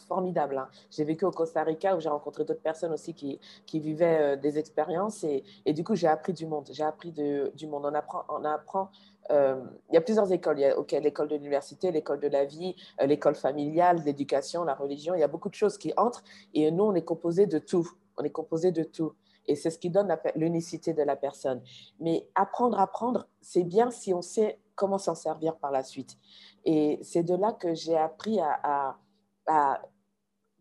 formidables. 0.08 0.58
Hein. 0.58 0.68
J'ai 0.90 1.04
vécu 1.04 1.24
au 1.24 1.30
Costa 1.30 1.62
Rica 1.62 1.96
où 1.96 2.00
j'ai 2.00 2.08
rencontré 2.08 2.44
d'autres 2.44 2.62
personnes 2.62 2.92
aussi 2.92 3.14
qui, 3.14 3.40
qui 3.66 3.80
vivaient 3.80 4.34
euh, 4.34 4.36
des 4.36 4.58
expériences 4.58 5.24
et, 5.24 5.44
et, 5.64 5.72
du 5.72 5.84
coup, 5.84 5.94
j'ai 5.94 6.08
appris 6.08 6.32
du 6.32 6.46
monde. 6.46 6.68
J'ai 6.72 6.84
appris 6.84 7.12
du 7.12 7.66
monde. 7.66 7.84
On 7.86 7.94
apprend, 7.94 8.24
on 8.28 8.44
apprend 8.44 8.90
euh, 9.30 9.60
il 9.90 9.94
y 9.94 9.98
a 9.98 10.00
plusieurs 10.00 10.30
écoles. 10.32 10.60
Il 10.60 10.98
l'école 10.98 11.28
de 11.28 11.34
l'université, 11.34 11.90
l'école 11.90 12.20
de 12.20 12.28
la 12.28 12.44
vie, 12.44 12.74
euh, 13.00 13.06
l'école 13.06 13.34
familiale, 13.34 14.02
l'éducation, 14.04 14.64
la 14.64 14.74
religion. 14.74 15.14
Il 15.14 15.20
y 15.20 15.24
a 15.24 15.28
beaucoup 15.28 15.48
de 15.48 15.54
choses 15.54 15.78
qui 15.78 15.92
entrent 15.96 16.22
et 16.54 16.70
nous, 16.70 16.84
on 16.84 16.94
est 16.94 17.04
composé 17.04 17.46
de 17.46 17.58
tout. 17.58 17.88
On 18.18 18.24
est 18.24 18.30
composé 18.30 18.72
de 18.72 18.82
tout. 18.82 19.12
Et 19.48 19.56
c'est 19.56 19.70
ce 19.70 19.78
qui 19.78 19.90
donne 19.90 20.16
l'unicité 20.34 20.92
de 20.92 21.02
la 21.02 21.16
personne. 21.16 21.62
Mais 22.00 22.28
apprendre, 22.34 22.78
apprendre, 22.80 23.28
c'est 23.40 23.62
bien 23.62 23.90
si 23.90 24.12
on 24.12 24.22
sait 24.22 24.60
comment 24.74 24.98
s'en 24.98 25.14
servir 25.14 25.56
par 25.56 25.70
la 25.70 25.82
suite. 25.82 26.18
Et 26.64 26.98
c'est 27.02 27.22
de 27.22 27.34
là 27.34 27.52
que 27.52 27.74
j'ai 27.74 27.96
appris 27.96 28.38
à, 28.40 28.98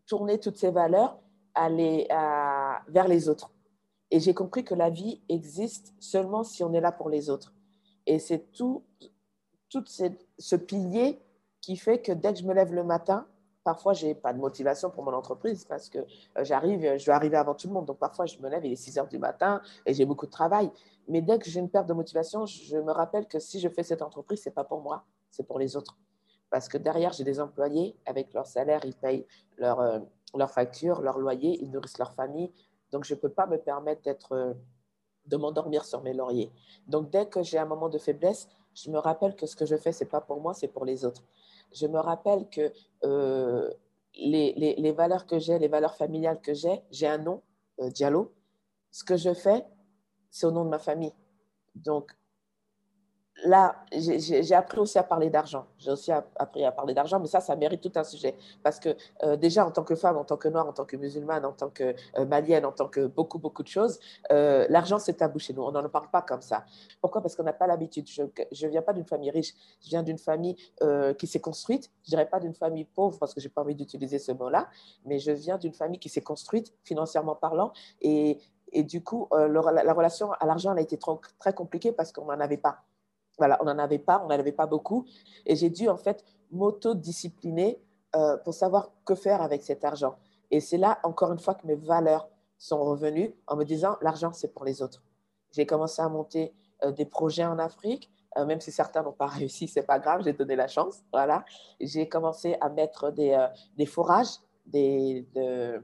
tourner 0.06 0.38
toutes 0.38 0.56
ces 0.56 0.70
valeurs 0.70 1.18
vers 1.56 3.08
les 3.08 3.28
autres. 3.28 3.50
Et 4.12 4.20
j'ai 4.20 4.34
compris 4.34 4.64
que 4.64 4.74
la 4.74 4.88
vie 4.88 5.20
existe 5.28 5.94
seulement 5.98 6.44
si 6.44 6.62
on 6.62 6.72
est 6.72 6.80
là 6.80 6.92
pour 6.92 7.10
les 7.10 7.28
autres. 7.28 7.52
Et 8.06 8.20
c'est 8.20 8.52
tout, 8.52 8.84
tout 9.68 9.84
ce 9.86 10.56
pilier 10.56 11.20
qui 11.60 11.76
fait 11.76 12.00
que 12.00 12.12
dès 12.12 12.32
que 12.32 12.38
je 12.38 12.44
me 12.44 12.54
lève 12.54 12.72
le 12.72 12.84
matin, 12.84 13.26
parfois 13.66 13.94
je 13.94 14.06
n'ai 14.06 14.14
pas 14.14 14.32
de 14.32 14.38
motivation 14.38 14.90
pour 14.90 15.02
mon 15.02 15.12
entreprise 15.12 15.64
parce 15.64 15.88
que 15.88 15.98
euh, 15.98 16.44
j'arrive, 16.44 16.96
je 16.98 17.04
vais 17.04 17.12
arriver 17.12 17.36
avant 17.36 17.56
tout 17.56 17.66
le 17.66 17.74
monde. 17.74 17.86
Donc 17.86 17.98
parfois 17.98 18.24
je 18.24 18.38
me 18.38 18.48
lève, 18.48 18.64
il 18.64 18.72
est 18.72 18.76
6 18.76 18.96
heures 18.98 19.08
du 19.08 19.18
matin 19.18 19.60
et 19.84 19.92
j'ai 19.92 20.04
beaucoup 20.04 20.26
de 20.26 20.30
travail. 20.30 20.70
Mais 21.08 21.20
dès 21.20 21.40
que 21.40 21.50
j'ai 21.50 21.58
une 21.58 21.68
perte 21.68 21.88
de 21.88 21.92
motivation, 21.92 22.46
je 22.46 22.76
me 22.76 22.92
rappelle 22.92 23.26
que 23.26 23.40
si 23.40 23.58
je 23.58 23.68
fais 23.68 23.82
cette 23.82 24.02
entreprise, 24.02 24.40
ce 24.40 24.48
n'est 24.48 24.54
pas 24.54 24.62
pour 24.62 24.80
moi, 24.82 25.04
c'est 25.32 25.42
pour 25.42 25.58
les 25.58 25.76
autres. 25.76 25.98
Parce 26.48 26.68
que 26.68 26.78
derrière, 26.78 27.12
j'ai 27.12 27.24
des 27.24 27.40
employés, 27.40 27.96
avec 28.06 28.32
leur 28.32 28.46
salaire, 28.46 28.82
ils 28.84 28.94
payent 28.94 29.26
leurs 29.58 29.80
leur 30.34 30.48
euh, 30.48 30.52
factures, 30.52 31.00
leur 31.00 31.18
loyer, 31.18 31.58
ils 31.60 31.72
nourrissent 31.72 31.98
leur 31.98 32.12
famille. 32.12 32.52
Donc 32.92 33.02
je 33.02 33.14
ne 33.14 33.18
peux 33.18 33.30
pas 33.30 33.48
me 33.48 33.58
permettre 33.58 34.02
d'être, 34.02 34.32
euh, 34.32 34.54
de 35.26 35.36
m'endormir 35.36 35.84
sur 35.84 36.02
mes 36.02 36.12
lauriers. 36.12 36.52
Donc 36.86 37.10
dès 37.10 37.26
que 37.26 37.42
j'ai 37.42 37.58
un 37.58 37.66
moment 37.66 37.88
de 37.88 37.98
faiblesse, 37.98 38.46
je 38.74 38.90
me 38.92 38.98
rappelle 38.98 39.34
que 39.34 39.46
ce 39.46 39.56
que 39.56 39.66
je 39.66 39.76
fais, 39.76 39.90
ce 39.90 40.04
n'est 40.04 40.10
pas 40.10 40.20
pour 40.20 40.40
moi, 40.40 40.54
c'est 40.54 40.68
pour 40.68 40.84
les 40.84 41.04
autres. 41.04 41.24
Je 41.72 41.86
me 41.86 41.98
rappelle 41.98 42.48
que 42.48 42.72
euh, 43.04 43.70
les, 44.14 44.92
valeurs 44.92 45.26
que 45.26 45.38
j'ai, 45.38 45.58
les 45.58 45.68
valeurs 45.68 45.94
familiales 45.94 46.40
que 46.40 46.54
j'ai, 46.54 46.82
j'ai 46.90 47.06
un 47.06 47.18
nom, 47.18 47.42
euh, 47.80 47.90
Diallo. 47.90 48.32
Ce 48.90 49.04
que 49.04 49.16
je 49.16 49.34
fais, 49.34 49.64
c'est 50.30 50.46
au 50.46 50.50
nom 50.50 50.64
de 50.64 50.70
ma 50.70 50.78
famille. 50.78 51.12
Donc, 51.74 52.12
là, 53.44 53.76
j'ai 53.92 54.54
appris 54.54 54.78
aussi 54.78 54.98
à 54.98 55.02
parler 55.02 55.30
d'argent. 55.30 55.66
J'ai 55.78 55.90
aussi 55.90 56.10
appris 56.12 56.64
à 56.64 56.72
parler 56.72 56.94
d'argent, 56.94 57.20
mais 57.20 57.26
ça, 57.26 57.40
ça 57.40 57.54
mérite 57.54 57.82
tout 57.82 57.92
un 57.96 58.04
sujet. 58.04 58.34
Parce 58.62 58.80
que 58.80 58.96
euh, 59.22 59.36
déjà, 59.36 59.66
en 59.66 59.70
tant 59.70 59.84
que 59.84 59.94
femme, 59.94 60.16
en 60.16 60.24
tant 60.24 60.36
que 60.36 60.48
noire, 60.48 60.66
en 60.66 60.72
tant 60.72 60.84
que 60.84 60.96
musulmane, 60.96 61.44
en 61.44 61.52
tant 61.52 61.68
que 61.68 61.94
euh, 62.18 62.24
malienne, 62.24 62.64
en 62.64 62.72
tant 62.72 62.88
que 62.88 63.06
beaucoup, 63.06 63.38
beaucoup 63.38 63.62
de 63.62 63.68
choses, 63.68 63.98
euh, 64.32 64.66
l'argent, 64.70 64.98
c'est 64.98 65.14
tabou 65.14 65.38
chez 65.38 65.52
nous. 65.52 65.62
On 65.62 65.72
n'en 65.72 65.88
parle 65.88 66.10
pas 66.10 66.22
comme 66.22 66.40
ça. 66.40 66.64
Pourquoi? 67.00 67.20
Parce 67.20 67.36
qu'on 67.36 67.42
n'a 67.42 67.52
pas 67.52 67.66
l'habitude. 67.66 68.08
Je 68.08 68.22
ne 68.22 68.70
viens 68.70 68.82
pas 68.82 68.92
d'une 68.92 69.04
famille 69.06 69.30
riche. 69.30 69.52
Je 69.82 69.90
viens 69.90 70.02
d'une 70.02 70.18
famille 70.18 70.56
qui 71.18 71.26
s'est 71.26 71.40
construite. 71.40 71.90
Je 72.04 72.08
ne 72.08 72.16
dirais 72.16 72.28
pas 72.28 72.40
d'une 72.40 72.54
famille 72.54 72.84
pauvre, 72.84 73.18
parce 73.18 73.34
que 73.34 73.40
je 73.40 73.46
n'ai 73.46 73.52
pas 73.52 73.62
envie 73.62 73.74
d'utiliser 73.74 74.18
ce 74.18 74.32
mot-là, 74.32 74.68
mais 75.04 75.18
je 75.18 75.30
viens 75.30 75.58
d'une 75.58 75.74
famille 75.74 75.98
qui 75.98 76.08
s'est 76.08 76.22
construite, 76.22 76.72
financièrement 76.84 77.34
parlant. 77.34 77.72
Et, 78.00 78.40
du 78.74 79.02
coup, 79.02 79.28
la, 79.32 79.92
relation 79.92 80.32
à 80.32 80.46
l'argent, 80.46 80.74
a 80.74 80.80
été 80.80 80.98
très 81.38 81.52
compliquée 81.52 81.92
parce 81.92 82.12
qu'on 82.12 82.26
n'en 82.26 82.40
avait 82.40 82.56
pas. 82.56 82.85
Voilà, 83.38 83.58
on 83.60 83.64
n'en 83.64 83.78
avait 83.78 83.98
pas, 83.98 84.20
on 84.24 84.28
n'en 84.28 84.38
avait 84.38 84.52
pas 84.52 84.66
beaucoup. 84.66 85.06
Et 85.44 85.56
j'ai 85.56 85.70
dû 85.70 85.88
en 85.88 85.96
fait 85.96 86.24
m'auto-discipliner 86.50 87.80
euh, 88.14 88.36
pour 88.38 88.54
savoir 88.54 88.92
que 89.04 89.14
faire 89.14 89.42
avec 89.42 89.62
cet 89.62 89.84
argent. 89.84 90.16
Et 90.50 90.60
c'est 90.60 90.78
là, 90.78 90.98
encore 91.02 91.32
une 91.32 91.38
fois, 91.38 91.54
que 91.54 91.66
mes 91.66 91.74
valeurs 91.74 92.28
sont 92.56 92.82
revenues 92.82 93.34
en 93.46 93.56
me 93.56 93.64
disant 93.64 93.96
l'argent, 94.00 94.32
c'est 94.32 94.54
pour 94.54 94.64
les 94.64 94.80
autres. 94.80 95.02
J'ai 95.52 95.66
commencé 95.66 96.00
à 96.00 96.08
monter 96.08 96.54
euh, 96.84 96.92
des 96.92 97.04
projets 97.04 97.44
en 97.44 97.58
Afrique, 97.58 98.10
euh, 98.38 98.46
même 98.46 98.60
si 98.60 98.72
certains 98.72 99.02
n'ont 99.02 99.12
pas 99.12 99.26
réussi, 99.38 99.68
c'est 99.68 99.82
pas 99.82 99.98
grave, 99.98 100.22
j'ai 100.24 100.32
donné 100.32 100.56
la 100.56 100.68
chance. 100.68 101.02
Voilà. 101.12 101.44
J'ai 101.80 102.08
commencé 102.08 102.56
à 102.60 102.70
mettre 102.70 103.10
des, 103.10 103.36
des 103.76 103.86
fourrages, 103.86 104.38
des, 104.66 105.26
de, 105.34 105.82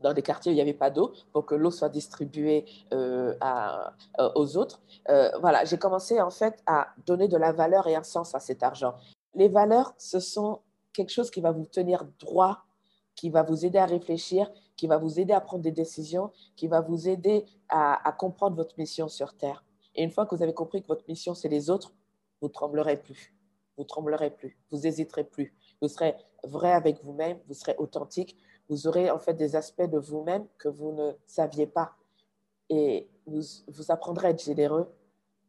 dans 0.00 0.12
des 0.12 0.22
quartiers 0.22 0.50
où 0.50 0.52
il 0.52 0.56
n'y 0.56 0.62
avait 0.62 0.74
pas 0.74 0.90
d'eau 0.90 1.12
pour 1.32 1.46
que 1.46 1.54
l'eau 1.54 1.70
soit 1.70 1.88
distribuée 1.88 2.64
euh, 2.92 3.34
euh, 3.42 4.30
aux 4.34 4.56
autres. 4.56 4.80
Euh, 5.08 5.30
voilà, 5.40 5.64
j'ai 5.64 5.78
commencé 5.78 6.20
en 6.20 6.30
fait 6.30 6.62
à 6.66 6.88
donner 7.06 7.28
de 7.28 7.36
la 7.36 7.52
valeur 7.52 7.86
et 7.86 7.94
un 7.94 8.02
sens 8.02 8.34
à 8.34 8.40
cet 8.40 8.62
argent. 8.62 8.94
Les 9.34 9.48
valeurs, 9.48 9.94
ce 9.98 10.20
sont 10.20 10.60
quelque 10.92 11.10
chose 11.10 11.30
qui 11.30 11.40
va 11.40 11.52
vous 11.52 11.66
tenir 11.66 12.06
droit, 12.18 12.64
qui 13.14 13.30
va 13.30 13.42
vous 13.42 13.64
aider 13.64 13.78
à 13.78 13.86
réfléchir, 13.86 14.50
qui 14.76 14.86
va 14.86 14.98
vous 14.98 15.18
aider 15.18 15.32
à 15.32 15.40
prendre 15.40 15.62
des 15.62 15.72
décisions, 15.72 16.30
qui 16.56 16.68
va 16.68 16.80
vous 16.80 17.08
aider 17.08 17.46
à, 17.68 18.06
à 18.06 18.12
comprendre 18.12 18.56
votre 18.56 18.78
mission 18.78 19.08
sur 19.08 19.34
Terre. 19.34 19.64
Et 19.94 20.02
une 20.02 20.10
fois 20.10 20.26
que 20.26 20.34
vous 20.34 20.42
avez 20.42 20.52
compris 20.54 20.82
que 20.82 20.88
votre 20.88 21.04
mission, 21.08 21.34
c'est 21.34 21.48
les 21.48 21.70
autres, 21.70 21.92
vous 22.42 22.48
tremblerez 22.48 22.98
plus. 22.98 23.34
Vous 23.78 23.84
tremblerez 23.84 24.30
plus. 24.30 24.58
Vous 24.70 24.86
hésiterez 24.86 25.24
plus. 25.24 25.54
Vous 25.80 25.88
serez 25.88 26.14
vrai 26.44 26.72
avec 26.72 27.02
vous-même. 27.02 27.38
Vous 27.48 27.54
serez 27.54 27.74
authentique 27.78 28.36
vous 28.68 28.86
aurez 28.86 29.10
en 29.10 29.18
fait 29.18 29.34
des 29.34 29.56
aspects 29.56 29.82
de 29.82 29.98
vous-même 29.98 30.46
que 30.58 30.68
vous 30.68 30.92
ne 30.92 31.12
saviez 31.26 31.66
pas. 31.66 31.94
Et 32.68 33.08
vous, 33.26 33.42
vous 33.68 33.90
apprendrez 33.90 34.28
à 34.28 34.30
être 34.30 34.42
généreux 34.42 34.88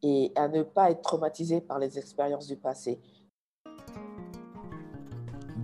et 0.02 0.32
à 0.36 0.48
ne 0.48 0.62
pas 0.62 0.90
être 0.90 1.02
traumatisé 1.02 1.60
par 1.60 1.78
les 1.78 1.98
expériences 1.98 2.46
du 2.46 2.56
passé. 2.56 3.00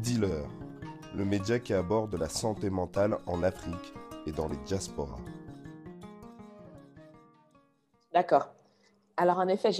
Dealer, 0.02 0.48
le 1.14 1.24
média 1.24 1.58
qui 1.58 1.72
aborde 1.72 2.14
la 2.16 2.28
santé 2.28 2.70
mentale 2.70 3.18
en 3.26 3.42
Afrique 3.42 3.94
et 4.26 4.32
dans 4.32 4.48
les 4.48 4.56
diasporas. 4.58 5.20
D'accord. 8.12 8.48
Alors 9.16 9.38
en 9.38 9.46
effet, 9.46 9.70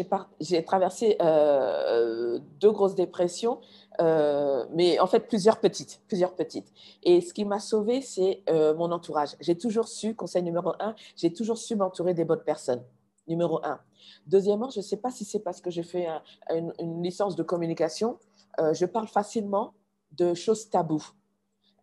j'ai 0.41 0.65
traversé 0.65 1.17
euh, 1.21 2.39
deux 2.61 2.71
grosses 2.71 2.95
dépressions 2.95 3.61
euh, 4.01 4.65
mais 4.73 4.99
en 4.99 5.07
fait 5.07 5.21
plusieurs 5.21 5.61
petites, 5.61 6.01
plusieurs 6.07 6.35
petites. 6.35 6.73
Et 7.03 7.21
ce 7.21 7.33
qui 7.33 7.45
m'a 7.45 7.61
sauvée, 7.61 8.01
c'est 8.01 8.43
euh, 8.49 8.75
mon 8.75 8.91
entourage. 8.93 9.37
J'ai 9.41 9.57
toujours 9.57 9.89
su, 9.89 10.15
conseil 10.15 10.43
numéro 10.43 10.73
un, 10.81 10.95
j'ai 11.17 11.33
toujours 11.33 11.59
su 11.59 11.77
m'entourer 11.77 12.15
des 12.15 12.25
bonnes 12.25 12.43
personnes. 12.43 12.83
Numéro 13.27 13.65
un. 13.65 13.81
Deuxièmement, 14.27 14.71
je 14.71 14.81
ne 14.81 14.85
sais 14.85 14.97
pas 14.97 15.11
si 15.11 15.25
c'est 15.25 15.41
parce 15.41 15.61
que 15.61 15.71
j'ai 15.71 15.83
fait 15.83 16.07
une, 16.51 17.03
licence 17.03 17.37
de 17.37 17.43
communication, 17.43 18.19
je 18.73 18.85
parle 18.85 19.09
facilement 19.09 19.73
de 20.13 20.35
choses 20.35 20.69
taboues. 20.69 21.07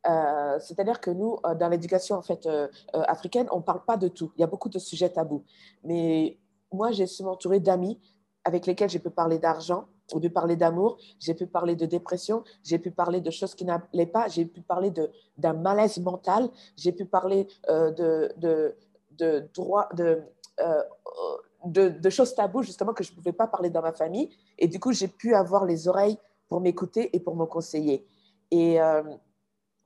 C'est-à-dire 0.06 1.00
que 1.02 1.10
nous, 1.10 1.38
dans 1.60 1.70
l'éducation 1.70 2.18
en 2.18 2.22
fait 2.22 2.48
africaine, 2.94 3.48
on 3.52 3.58
ne 3.58 3.64
parle 3.64 3.84
pas 3.86 3.98
de 3.98 4.08
tout. 4.08 4.32
Il 4.38 4.42
y 4.42 4.44
a 4.44 4.48
beaucoup 4.48 4.70
de 4.70 4.78
sujets 4.78 5.10
tabous. 5.10 5.44
Mais 5.84 6.38
moi, 6.72 6.92
j'ai 6.92 7.08
su 7.08 7.24
m'entourer 7.24 7.60
d'amis 7.60 8.00
avec 8.44 8.66
lesquels 8.66 8.90
je 8.90 8.98
peux 8.98 9.10
parler 9.10 9.38
d'argent, 9.38 9.86
j'ai 10.12 10.20
pu 10.20 10.30
parler 10.30 10.56
d'amour, 10.56 10.98
j'ai 11.20 11.34
pu 11.34 11.48
parler 11.48 11.76
de 11.76 11.86
dépression, 11.86 12.44
j'ai 12.64 12.80
pu 12.80 12.92
parler 12.92 13.22
de 13.22 13.30
choses 13.32 13.56
qui 13.56 13.66
n'allaient 13.66 14.06
pas, 14.06 14.28
j'ai 14.28 14.46
pu 14.46 14.62
parler 14.62 14.92
d'un 15.38 15.54
malaise 15.54 16.00
mental, 16.00 16.50
j'ai 16.76 16.92
pu 16.92 17.06
parler 17.06 17.48
euh, 17.70 17.92
de, 17.92 18.34
de, 18.38 18.76
de, 19.12 19.50
droit, 19.54 19.90
euh, 20.00 20.22
de, 21.66 21.90
de, 21.90 22.10
choses 22.10 22.34
taboues 22.36 22.64
justement 22.64 22.94
que 22.94 23.04
je 23.04 23.12
ne 23.12 23.16
pouvais 23.16 23.32
pas 23.32 23.48
parler 23.48 23.70
dans 23.70 23.82
ma 23.82 23.94
famille. 23.94 24.30
Et 24.58 24.68
du 24.68 24.80
coup, 24.80 24.92
j'ai 24.92 25.08
pu 25.08 25.36
avoir 25.36 25.66
les 25.66 25.88
oreilles 25.88 26.18
pour 26.48 26.62
m'écouter 26.62 27.16
et 27.16 27.20
pour 27.20 27.36
me 27.36 27.46
conseiller. 27.46 28.06
Et 28.50 28.82
euh, 28.82 29.04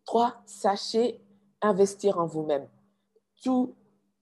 trois, 0.06 0.36
sachez 0.46 1.22
investir 1.62 2.20
en 2.20 2.26
vous-même. 2.26 2.68
Tout 3.44 3.76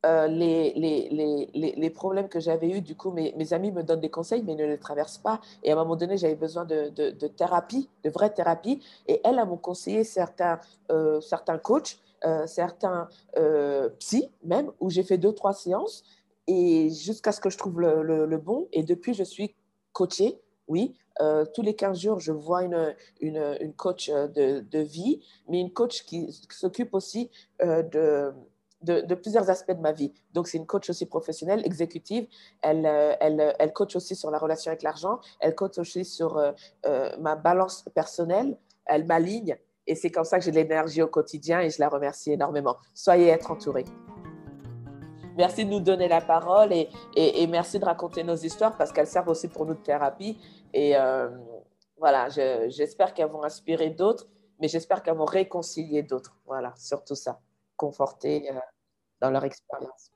euh, 0.06 0.28
les, 0.28 0.74
les, 0.74 1.08
les, 1.54 1.76
les, 1.78 1.90
problèmes 1.90 2.28
que 2.28 2.42
j'avais 2.42 2.70
eus, 2.70 2.82
du 2.82 2.94
coup, 2.96 3.12
mes, 3.12 3.54
amis 3.54 3.72
me 3.72 3.84
donnent 3.84 4.02
des 4.02 4.10
conseils, 4.10 4.44
mais 4.44 4.56
ne 4.56 4.66
les 4.66 4.78
traversent 4.78 5.18
pas. 5.18 5.40
Et 5.64 5.72
à 5.72 5.76
un 5.76 5.78
moment 5.78 5.96
donné, 5.96 6.18
j'avais 6.18 6.36
besoin 6.36 6.66
de, 6.66 6.90
de, 6.90 7.28
thérapie, 7.28 7.90
de 8.04 8.10
vraie 8.10 8.34
thérapie. 8.34 8.82
Et 9.08 9.22
elles, 9.24 9.40
elles 9.40 9.48
m'ont 9.48 9.56
conseillé 9.56 10.04
certains, 10.04 10.60
euh, 10.92 11.22
certains 11.22 11.58
coachs, 11.58 12.00
euh, 12.26 12.46
certains 12.48 13.08
psy 14.00 14.30
même, 14.44 14.72
où 14.82 14.90
j'ai 14.90 15.04
fait 15.04 15.18
deux, 15.18 15.34
trois 15.34 15.54
séances, 15.54 16.04
et 16.48 16.90
jusqu'à 16.90 17.32
ce 17.32 17.40
que 17.40 17.50
je 17.50 17.58
trouve 17.58 17.80
le, 17.80 18.04
le, 18.04 18.38
bon. 18.38 18.68
Et 18.74 18.84
depuis, 18.84 19.14
je 19.14 19.24
suis 19.24 19.56
coachée, 19.94 20.42
oui. 20.68 20.94
tous 21.54 21.62
les 21.62 21.76
15 21.76 21.98
jours, 21.98 22.20
je 22.20 22.34
vois 22.34 22.64
une, 22.64 22.94
une, 23.22 23.56
une 23.62 23.74
coach 23.74 24.10
de, 24.10 24.60
de, 24.60 24.80
vie, 24.80 25.22
mais 25.48 25.62
une 25.62 25.72
coach 25.72 26.04
qui 26.04 26.38
s'occupe 26.50 26.94
aussi 26.94 27.32
de 27.62 28.34
de, 28.84 29.16
plusieurs 29.16 29.50
aspects 29.50 29.72
de 29.72 29.82
ma 29.82 29.92
vie. 29.92 30.12
Donc, 30.34 30.48
c'est 30.48 30.58
une 30.58 30.66
coach 30.66 30.90
aussi 30.90 31.06
professionnelle, 31.06 31.62
exécutive. 31.66 32.28
Elle, 32.62 32.86
euh, 32.86 33.16
elle, 33.20 33.56
elle 33.60 33.74
coach 33.74 33.96
aussi 33.96 34.16
sur 34.16 34.32
la 34.32 34.38
relation 34.38 34.70
avec 34.70 34.84
l'argent. 34.84 35.20
Elle 35.40 35.56
coach 35.56 35.78
aussi 35.78 36.06
sur 36.06 36.38
euh, 36.38 36.52
euh, 36.86 37.16
ma 37.20 37.36
balance 37.36 37.86
personnelle. 37.96 38.58
Elle 38.86 39.06
m'aligne. 39.06 39.58
Et 39.88 39.96
c'est 39.96 40.12
comme 40.12 40.24
ça 40.24 40.40
que 40.40 40.46
j'ai 40.46 40.52
de 40.52 40.56
l'énergie 40.56 41.02
au 41.02 41.08
quotidien 41.08 41.60
et 41.60 41.70
je 41.70 41.80
la 41.80 41.90
remercie 41.90 42.32
énormément. 42.32 42.78
Soyez 42.94 43.28
être 43.28 43.52
entourés. 43.52 43.86
Merci 45.36 45.66
de 45.66 45.72
nous 45.72 45.80
donner 45.80 46.08
la 46.08 46.22
parole 46.22 46.72
et, 46.72 46.90
et, 47.16 47.48
merci 47.48 47.80
de 47.80 47.86
raconter 47.86 48.24
nos 48.24 48.36
histoires 48.36 48.78
parce 48.78 48.92
qu'elles 48.92 49.08
servent 49.08 49.30
aussi 49.30 49.48
pour 49.48 49.66
nous 49.66 49.74
de 49.74 49.80
thérapie. 49.80 50.38
Et 50.74 50.94
voilà, 51.98 52.30
j'espère 52.30 53.14
qu'elles 53.14 53.32
vont 53.32 53.44
inspirer 53.44 53.90
d'autres, 53.90 54.28
mais 54.60 54.68
j'espère 54.68 55.02
qu'elles 55.02 55.18
vont 55.18 55.26
réconcilier 55.26 56.04
d'autres. 56.04 56.38
Voilà, 56.46 56.74
surtout 56.78 57.16
ça, 57.16 57.40
conforter 57.76 58.50
dans 59.22 59.32
leur 59.32 59.44
expérience. 59.44 60.12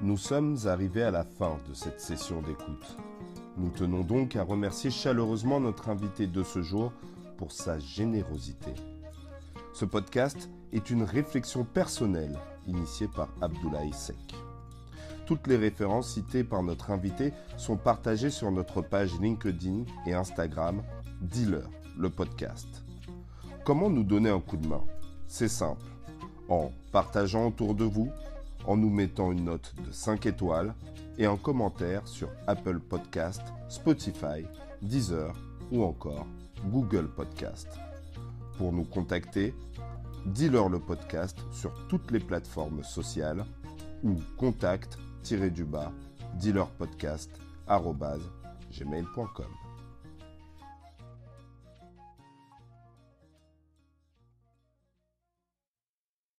Nous 0.00 0.16
sommes 0.16 0.56
arrivés 0.66 1.02
à 1.02 1.10
la 1.10 1.24
fin 1.24 1.58
de 1.68 1.74
cette 1.74 2.00
session 2.00 2.40
d'écoute. 2.40 2.96
Nous 3.56 3.70
tenons 3.70 4.02
donc 4.02 4.36
à 4.36 4.44
remercier 4.44 4.90
chaleureusement 4.90 5.58
notre 5.58 5.88
invité 5.88 6.28
de 6.28 6.44
ce 6.44 6.62
jour 6.62 6.92
pour 7.36 7.50
sa 7.50 7.80
générosité. 7.80 8.72
Ce 9.72 9.84
podcast 9.84 10.48
est 10.72 10.90
une 10.90 11.02
réflexion 11.02 11.64
personnelle 11.64 12.38
initiée 12.66 13.08
par 13.08 13.28
Abdoulaye 13.40 13.92
Sek. 13.92 14.16
Toutes 15.26 15.46
les 15.46 15.56
références 15.56 16.14
citées 16.14 16.44
par 16.44 16.62
notre 16.62 16.90
invité 16.90 17.32
sont 17.56 17.76
partagées 17.76 18.30
sur 18.30 18.52
notre 18.52 18.82
page 18.82 19.18
LinkedIn 19.20 19.84
et 20.06 20.14
Instagram 20.14 20.82
Dealer, 21.20 21.68
le 21.98 22.08
podcast. 22.08 22.87
Comment 23.68 23.90
nous 23.90 24.02
donner 24.02 24.30
un 24.30 24.40
coup 24.40 24.56
de 24.56 24.66
main? 24.66 24.82
C'est 25.26 25.46
simple. 25.46 25.84
En 26.48 26.72
partageant 26.90 27.48
autour 27.48 27.74
de 27.74 27.84
vous, 27.84 28.08
en 28.66 28.78
nous 28.78 28.88
mettant 28.88 29.30
une 29.30 29.44
note 29.44 29.74
de 29.86 29.92
5 29.92 30.24
étoiles 30.24 30.72
et 31.18 31.26
un 31.26 31.36
commentaire 31.36 32.08
sur 32.08 32.30
Apple 32.46 32.80
Podcast, 32.80 33.42
Spotify, 33.68 34.46
Deezer 34.80 35.34
ou 35.70 35.84
encore 35.84 36.26
Google 36.70 37.08
Podcast. 37.08 37.68
Pour 38.56 38.72
nous 38.72 38.84
contacter, 38.84 39.54
dis-leur 40.24 40.70
le 40.70 40.78
podcast 40.78 41.36
sur 41.52 41.74
toutes 41.88 42.10
les 42.10 42.20
plateformes 42.20 42.82
sociales 42.82 43.44
ou 44.02 44.14
contact 44.38 44.96
du 45.52 45.66
bas 45.66 45.92
dealerpodcast 46.40 47.38
gmail.com. 47.68 49.67